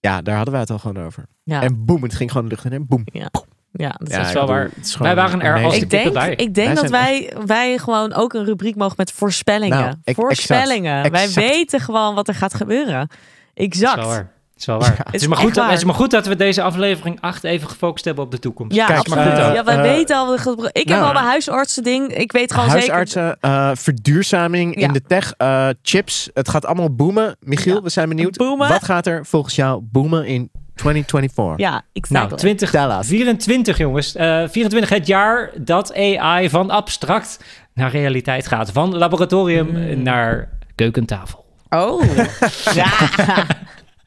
[0.00, 1.24] Ja, daar hadden wij het al gewoon over.
[1.44, 1.62] Ja.
[1.62, 3.02] En boem, het ging gewoon de lucht in en boem.
[3.04, 3.30] Ja.
[3.72, 4.62] Ja, dat Ja, is wel waar.
[4.74, 6.34] het is gewoon Wij waren er als ik denk, bij.
[6.34, 9.78] ik denk Wij dat wij, wij gewoon ook een rubriek mogen met voorspellingen.
[9.78, 11.04] Nou, ik- voorspellingen.
[11.04, 13.08] exact, Wij weten gewoon wat er gaat gebeuren.
[13.54, 14.24] Exact.
[14.54, 14.88] Dat is wel waar.
[14.88, 15.12] Het is wel waar.
[15.12, 17.68] het, is maar goed, dat- het is maar goed dat we deze aflevering 8 even
[17.68, 18.76] gefocust hebben op de toekomst.
[18.76, 19.24] Ja, Kijk, absoluut.
[19.24, 20.34] maar, eh, ja, wij eh, weten al.
[20.72, 22.12] Ik heb al mijn huisartsen ding.
[22.14, 22.92] Ik weet gewoon zeker.
[22.94, 24.86] Huisartsen, eh, verduurzaming Ja.
[24.86, 26.30] in de tech, eh, chips.
[26.34, 27.36] Het gaat allemaal boomen.
[27.40, 27.82] Michiel, Ja.
[27.82, 28.36] we zijn benieuwd.
[28.36, 28.68] Boomen.
[28.68, 31.58] Wat gaat er volgens jou boomen in 2024?
[31.66, 34.14] Ja, ik Nou, sta 2024 jongens.
[34.14, 37.38] Eh 24 het jaar dat AI van abstract
[37.74, 38.70] naar realiteit gaat.
[38.70, 40.02] Van laboratorium Mm.
[40.02, 41.44] naar keukentafel.
[41.68, 42.02] Oh.
[42.74, 42.86] ja.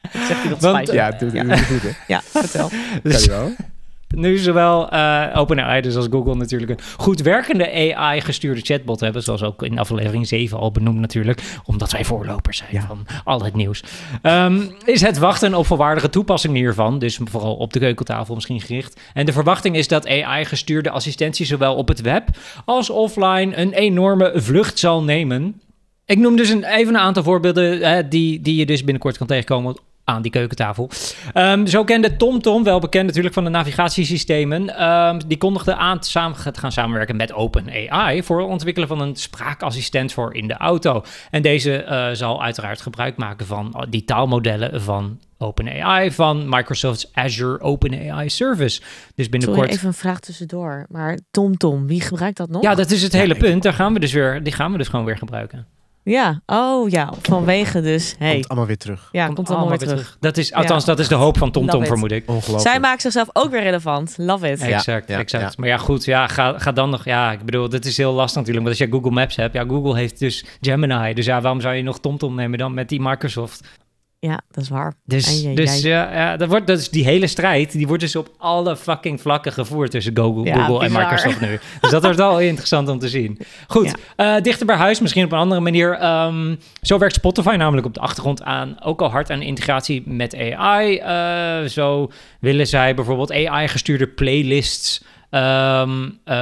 [0.28, 0.94] Zegt hij dat Want, spicy?
[0.94, 1.42] Ja, doe, ja.
[1.42, 1.94] doe, doe, doe.
[2.06, 2.68] Ja, vertel.
[3.02, 3.50] Kan je wel.
[4.14, 9.22] Nu zowel eh OpenAI dus als Google natuurlijk een goed werkende AI-gestuurde chatbot hebben.
[9.22, 11.42] Zoals ook in aflevering 7 al benoemd natuurlijk.
[11.64, 12.86] Omdat wij voorlopers zijn Ja.
[12.86, 13.82] van al het nieuws.
[14.22, 16.98] Ehm, is het wachten op volwaardige toepassing hiervan.
[16.98, 19.00] Dus vooral op de keukentafel misschien gericht.
[19.14, 22.28] En de verwachting is dat AI-gestuurde assistentie zowel op het web
[22.64, 25.60] als offline een enorme vlucht zal nemen.
[26.04, 29.26] Ik noem dus een, even een aantal voorbeelden eh, die, die je dus binnenkort kan
[29.26, 29.76] tegenkomen
[30.08, 30.90] aan die keukentafel.
[31.32, 36.10] Ehm, zo kende TomTom, wel bekend natuurlijk van de navigatiesystemen, ehm, die kondigde aan te
[36.10, 40.56] samen, te gaan samenwerken met OpenAI voor het ontwikkelen van een spraakassistent voor in de
[40.56, 41.02] auto.
[41.30, 47.60] En deze eh, zal uiteraard gebruik maken van die taalmodellen van OpenAI, van Microsoft's Azure
[47.60, 48.80] OpenAI Service.
[48.80, 49.70] Dus Sorry, binnenkort...
[49.70, 50.86] even een vraag tussendoor.
[50.88, 52.62] Maar TomTom, wie gebruikt dat nog?
[52.62, 53.62] Ja, dat is het hele punt.
[53.62, 55.66] Daar gaan we dus weer, die gaan we dus gewoon weer gebruiken.
[56.02, 58.14] Ja, oh ja, vanwege dus.
[58.18, 58.32] Hey.
[58.32, 59.08] Komt allemaal weer terug.
[59.12, 60.16] ja, komt, allemaal weer terug.
[60.20, 62.22] Dat is, althans, dat is de hoop van TomTom, vermoed ik.
[62.26, 62.60] Ongelooflijk.
[62.60, 64.14] Zij maakt zichzelf ook weer relevant.
[64.16, 64.60] Love it.
[64.60, 65.44] Ja, Exact, ja, exact.
[65.44, 65.52] ja.
[65.56, 67.04] Maar ja, goed, ja, ga, ga dan nog...
[67.04, 68.66] Ja, ik bedoel, dit is heel lastig natuurlijk.
[68.66, 69.54] Want als je Google Maps hebt...
[69.54, 71.14] Ja, Google heeft dus Gemini.
[71.14, 73.78] Dus ja, waarom zou je nog TomTom nemen dan met die Microsoft?
[74.20, 74.94] Ja, dat is waar.
[75.04, 75.88] Dus, Ai, ai, dus ai.
[75.88, 77.72] ja, ja, dat wordt, dus die hele strijd...
[77.72, 79.90] die wordt dus op alle fucking vlakken gevoerd...
[79.90, 80.92] tussen Google, Ja, Google en.
[80.92, 81.58] Microsoft nu.
[81.80, 83.38] Dus dat wordt wel interessant om te zien.
[83.66, 85.92] Goed, eh, dichter bij huis, misschien op een andere manier.
[85.92, 88.76] Ehm, zo werkt Spotify namelijk op de achtergrond aan...
[88.82, 90.96] ook al hard aan integratie met AI.
[90.96, 92.10] Eh, zo
[92.40, 95.04] willen zij bijvoorbeeld AI-gestuurde playlists...
[95.30, 96.36] ehm, eh,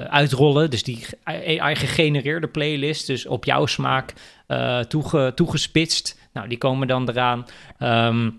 [0.00, 0.70] uitrollen.
[0.70, 4.12] Dus die AI-gegenereerde playlists, dus op jouw smaak
[4.88, 6.20] toege, toegespitst.
[6.32, 7.46] Nou, die komen dan eraan.
[7.78, 8.30] Ehm,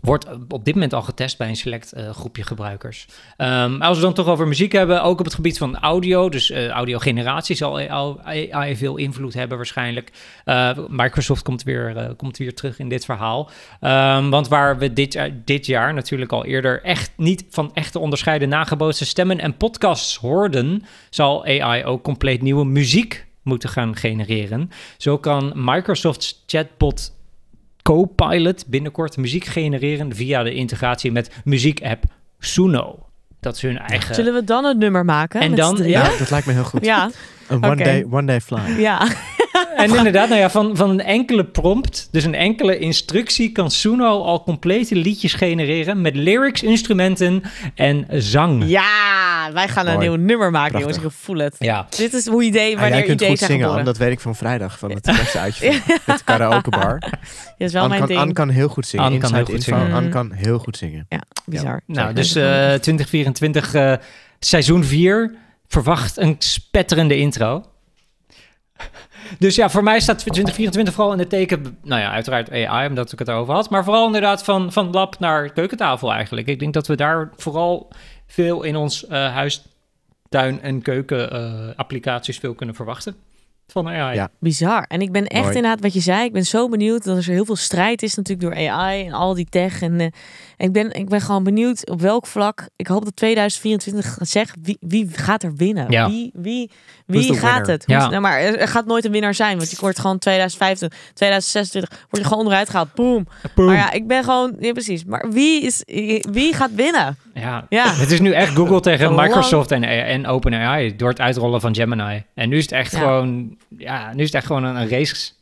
[0.00, 3.06] wordt op dit moment al getest bij een select eh, groepje gebruikers.
[3.36, 6.50] Ehm, als we dan toch over muziek hebben, ook op het gebied van audio, dus
[6.50, 10.12] eh audiogeneratie zal AI, veel invloed hebben waarschijnlijk.
[10.44, 13.50] Eh, Microsoft komt weer, komt weer terug in dit verhaal.
[13.80, 17.98] Ehm, want waar we dit, dit jaar natuurlijk al eerder echt niet van echt te
[17.98, 24.70] onderscheiden nagebootste stemmen en podcasts hoorden, zal AI ook compleet nieuwe muziek moeten gaan genereren.
[24.96, 27.16] Zo kan Microsoft's chatbot
[27.88, 32.04] Copilot binnenkort muziek genereren via de integratie met muziekapp
[32.38, 33.06] Suno.
[33.40, 34.14] Dat ze hun eigen...
[34.14, 35.40] Zullen we dan een nummer maken?
[35.40, 36.10] En met dan- ja.
[36.18, 36.84] dat lijkt me heel goed.
[36.84, 37.10] Ja,
[37.48, 38.60] Een one, day, one day fly.
[38.78, 39.08] ja.
[39.76, 44.22] En inderdaad, nou ja, van, van een enkele prompt, dus een enkele instructie, kan Suno
[44.22, 47.42] al complete liedjes genereren met lyrics, instrumenten
[47.74, 48.64] en zang.
[48.66, 50.94] ja, wij gaan een nieuw nummer maken, Prachtig.
[50.96, 51.14] jongens.
[51.14, 51.56] Ik voel het.
[51.58, 51.86] Ja.
[51.96, 53.68] Dit is hoe idee, Ah, wanneer jij kunt goed zingen.
[53.68, 53.82] Anne.
[53.82, 57.00] Dat weet ik van vrijdag, van het beste uitje van de karaokebar.
[57.00, 57.10] Dat
[57.58, 58.20] is wel Anne mijn kan, ding.
[58.20, 59.06] Anne kan heel goed zingen.
[59.06, 59.92] Anne kan heel goed zingen.
[59.92, 61.06] Anne kan heel goed zingen.
[61.08, 61.80] Ja, bizar.
[61.86, 62.44] Nou, dus eh
[62.74, 63.92] 2024, eh,
[64.38, 65.34] seizoen 4,
[65.68, 67.64] verwacht een spetterende intro.
[69.38, 73.12] Dus ja, voor mij staat 2024 vooral in het teken, nou ja, uiteraard AI, omdat
[73.12, 73.70] ik het erover had.
[73.70, 76.46] Maar vooral inderdaad van, van lab naar keukentafel eigenlijk.
[76.46, 77.90] Ik denk dat we daar vooral
[78.26, 83.16] veel in ons eh huistuin- en keuken eh, applicaties veel kunnen verwachten
[83.72, 84.14] van AI.
[84.14, 84.28] Ja.
[84.40, 84.82] Bizar.
[84.88, 85.56] En ik ben echt Mooi.
[85.56, 88.48] inderdaad, wat je zei, ik ben zo benieuwd dat er heel veel strijd is natuurlijk
[88.56, 89.82] door AI en al die tech.
[89.82, 90.06] En, eh,
[90.56, 92.68] en ik, ben, ik ben gewoon benieuwd op welk vlak.
[92.76, 95.90] Ik hoop dat 2024 gaat zeggen, wie, wie gaat er winnen?
[95.90, 96.08] Ja.
[96.10, 96.70] Wie, wie,
[97.06, 97.66] wie gaat winner?
[97.70, 97.84] het?
[97.86, 98.08] Hoe- Ja.
[98.08, 102.22] Nou, maar er, gaat nooit een winnaar zijn, want je wordt gewoon 2025, 2026, word
[102.22, 102.94] je gewoon onderuit gehaald.
[102.94, 103.26] Boom.
[103.54, 103.66] Boom.
[103.66, 105.04] Maar ja, ik ben gewoon, ja precies.
[105.04, 105.82] Maar wie, is,
[106.30, 107.16] wie gaat winnen?
[107.34, 107.66] Ja.
[107.68, 107.92] Ja.
[108.02, 111.74] Het is nu echt Google tegen Lang- Microsoft en, en OpenAI door het uitrollen van
[111.74, 112.24] Gemini.
[112.34, 112.98] En nu is het echt Ja.
[112.98, 115.32] gewoon, ja, nu is het echt gewoon een, een race.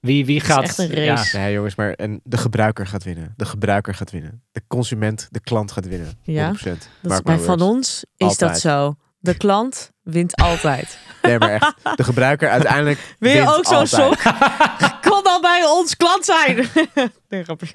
[0.00, 0.62] Wie, wie gaat...
[0.62, 1.14] echt een ja.
[1.14, 1.38] race.
[1.38, 3.34] Nee, jongens, maar en de gebruiker gaat winnen.
[3.36, 4.42] De gebruiker gaat winnen.
[4.52, 6.12] De consument, de klant gaat winnen.
[6.12, 6.18] 100%.
[6.22, 8.50] Ja, Mark Dat my is, bij van ons is Altijd.
[8.50, 8.94] dat zo.
[9.18, 10.98] De klant wint altijd.
[11.22, 11.74] Nee, maar echt.
[11.96, 14.20] De gebruiker uiteindelijk Wil je wint ook zo'n altijd.
[14.20, 14.32] sok?
[15.32, 16.56] Dan bij ons klant zijn.
[17.28, 17.66] nee, grapje.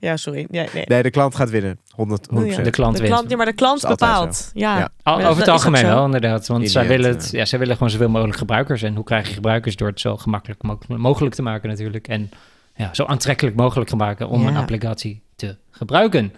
[0.00, 0.46] Ja, sorry.
[0.50, 0.84] Ja, nee.
[0.86, 1.78] Nee, de klant gaat winnen.
[1.90, 2.46] 100, 100%.
[2.46, 2.62] Ja.
[2.62, 3.14] De klant de wint.
[3.14, 4.50] klant, ja, maar de klant bepaalt.
[4.54, 4.90] Ja.
[5.04, 6.46] Over het dat algemeen wel, inderdaad.
[6.46, 8.82] Want zij willen, het, ja, zij willen gewoon zoveel mogelijk gebruikers.
[8.82, 9.76] En hoe krijg je gebruikers?
[9.76, 12.08] Door het zo gemakkelijk mo- mogelijk te maken natuurlijk.
[12.08, 12.30] En
[12.76, 16.32] ja, zo aantrekkelijk mogelijk te maken om een applicatie te gebruiken.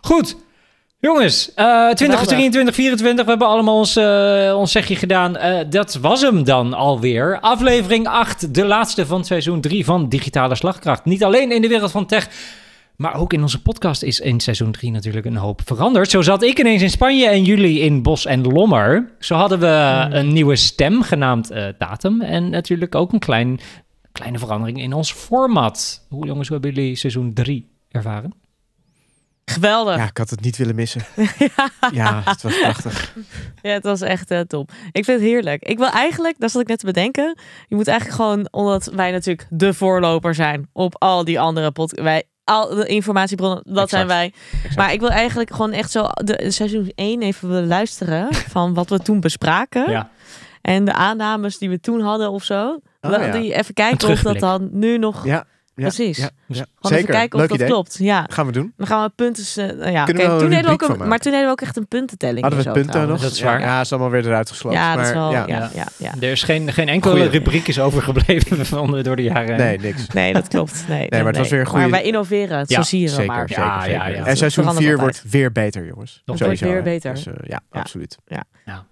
[0.00, 0.36] Goed.
[0.98, 5.36] Jongens, eh 2023, 24, we hebben allemaal ons, eh, ons zegje gedaan.
[5.36, 7.40] Eh, dat was hem dan alweer.
[7.40, 11.04] Aflevering 8, de laatste van seizoen 3 van Digitale Slagkracht.
[11.04, 12.28] Niet alleen in de wereld van tech,
[12.96, 16.10] maar ook in onze podcast is in seizoen 3 natuurlijk een hoop veranderd.
[16.10, 19.12] Zo zat ik ineens in Spanje en jullie in Bos en Lommer.
[19.18, 19.66] Zo hadden we
[20.06, 20.12] Hmm.
[20.12, 22.20] een nieuwe stem genaamd eh, Datum.
[22.22, 23.60] En natuurlijk ook een klein,
[24.12, 26.06] kleine verandering in ons format.
[26.08, 28.34] Hoe jongens, hoe hebben jullie seizoen 3 ervaren?
[29.50, 29.94] Geweldig.
[29.94, 30.08] Ja, Ja.
[30.08, 31.02] ik had het niet willen missen.
[31.92, 33.14] Ja, het was prachtig.
[33.62, 34.70] het was echt eh, top.
[34.92, 35.62] Ik vind het heerlijk.
[35.62, 37.38] Ik wil eigenlijk, dat zat ik net te bedenken.
[37.68, 42.02] Je moet eigenlijk gewoon, omdat wij natuurlijk de voorloper zijn op al die andere podcasts.
[42.04, 43.90] Wij, al de informatiebronnen, dat Exact.
[43.90, 44.32] zijn wij.
[44.52, 44.76] Exact.
[44.76, 48.90] Maar ik wil eigenlijk gewoon echt zo de seizoen 1 even willen luisteren van wat
[48.90, 49.90] we toen bespraken.
[49.90, 50.10] Ja.
[50.62, 52.80] En de aannames die we toen hadden of zo.
[53.00, 53.30] Oh, ja.
[53.32, 55.24] die even kijken of dat dan nu nog...
[55.24, 55.46] Ja, ja,
[55.84, 56.16] Precies.
[56.16, 56.54] Ja, ja.
[56.54, 56.96] Gewoon Zeker.
[56.98, 57.68] even kijken of Leuk dat idee.
[57.70, 57.96] klopt.
[57.98, 58.26] Ja.
[58.30, 58.72] Gaan we doen.
[58.76, 59.44] Dan gaan we punten.
[59.70, 61.60] eh, nou ja, Kunnen we toen deden we ook een, maar toen deden we ook
[61.60, 62.40] echt een puntentelling.
[62.40, 63.20] Hadden we en zo punten trouwens.
[63.22, 63.30] nog?
[63.30, 63.60] Dat is waar.
[63.60, 64.78] Ja, is allemaal weer eruit gesloten.
[64.78, 65.30] Ja, dat is maar, wel.
[65.32, 65.44] ja.
[65.46, 66.12] Ja, ja, ja.
[66.20, 67.28] Er is geen, geen enkele Goeie.
[67.30, 69.56] rubriek is overgebleven van, door de jaren.
[69.56, 70.06] Nee, niks.
[70.08, 70.84] Nee, dat klopt.
[70.88, 72.58] Nee, maar het was weer een goede- Maar wij innoveren.
[72.58, 73.48] Het, Ja, zo zie je Zeker, maar.
[73.48, 73.96] zeker, Ja, zeker.
[73.98, 74.24] ja, ja.
[74.26, 75.20] En seizoen verandert 4 altijd.
[75.22, 76.22] wordt weer beter, jongens.
[76.24, 77.14] Wordt Sowieso, weer beter.
[77.14, 77.80] Dus, eh, ja, Ja.
[77.80, 78.18] absoluut.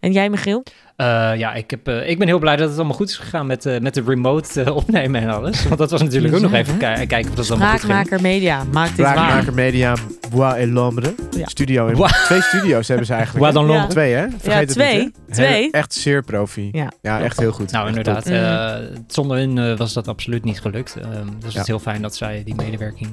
[0.01, 0.63] En jij, Michiel?
[0.97, 3.47] Eh, ja, ik, heb, eh, ik ben heel blij dat het allemaal goed is gegaan
[3.47, 5.65] met, eh, met de remote opnemen en alles.
[5.65, 7.93] Want dat was natuurlijk ook nog even ki- kijken of dat allemaal goed ging.
[7.93, 8.65] Spraakmaker Media.
[8.73, 9.17] Maak dit waar.
[9.17, 9.95] Spraakmaker Media,
[10.31, 11.15] Bois et L'Ombre.
[11.37, 11.47] Ja.
[11.47, 11.87] Studio.
[11.87, 13.45] in- Bois- Twee studio's hebben ze eigenlijk.
[13.45, 13.73] Bois dans Ja.
[13.77, 13.93] l'ombre.
[13.93, 14.27] Twee, hè?
[14.39, 14.99] Vergeet het twee.
[14.99, 15.33] niet, hè?
[15.35, 15.53] Twee.
[15.63, 16.69] Heel- Echt zeer profi.
[16.73, 16.93] Ja.
[17.03, 17.73] Ja, echt heel goed.
[17.73, 18.27] Nou, inderdaad.
[18.27, 18.75] eh,
[19.07, 20.97] zonder hun was dat absoluut niet gelukt.
[20.97, 23.11] Ehm, dus het is heel fijn dat zij die medewerking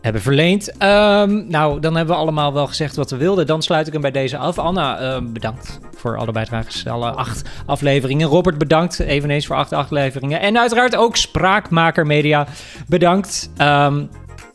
[0.00, 0.76] hebben verleend.
[0.78, 3.46] Ehm, nou, dan hebben we allemaal wel gezegd wat we wilden.
[3.46, 4.58] Dan sluit ik hem bij deze af.
[4.58, 6.86] Anna, ehm, bedankt voor alle bijdrages.
[6.86, 8.28] Alle acht afleveringen.
[8.28, 10.40] Robert, bedankt eveneens voor acht afleveringen.
[10.40, 12.46] En uiteraard ook Spraakmaker Media.
[12.88, 13.50] Bedankt.
[13.56, 14.04] Ehm,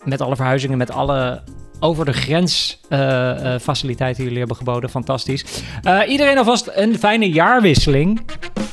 [0.03, 1.41] met alle verhuizingen, met alle
[1.79, 4.89] over de grens eh, eh, faciliteiten die jullie hebben geboden.
[4.89, 5.45] Fantastisch.
[5.83, 8.21] Eh, iedereen alvast een fijne jaarwisseling.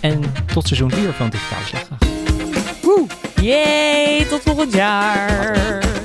[0.00, 0.22] En
[0.54, 2.10] tot seizoen 4 van Digitale Slagkracht.
[3.40, 6.01] Yay, tot volgend jaar.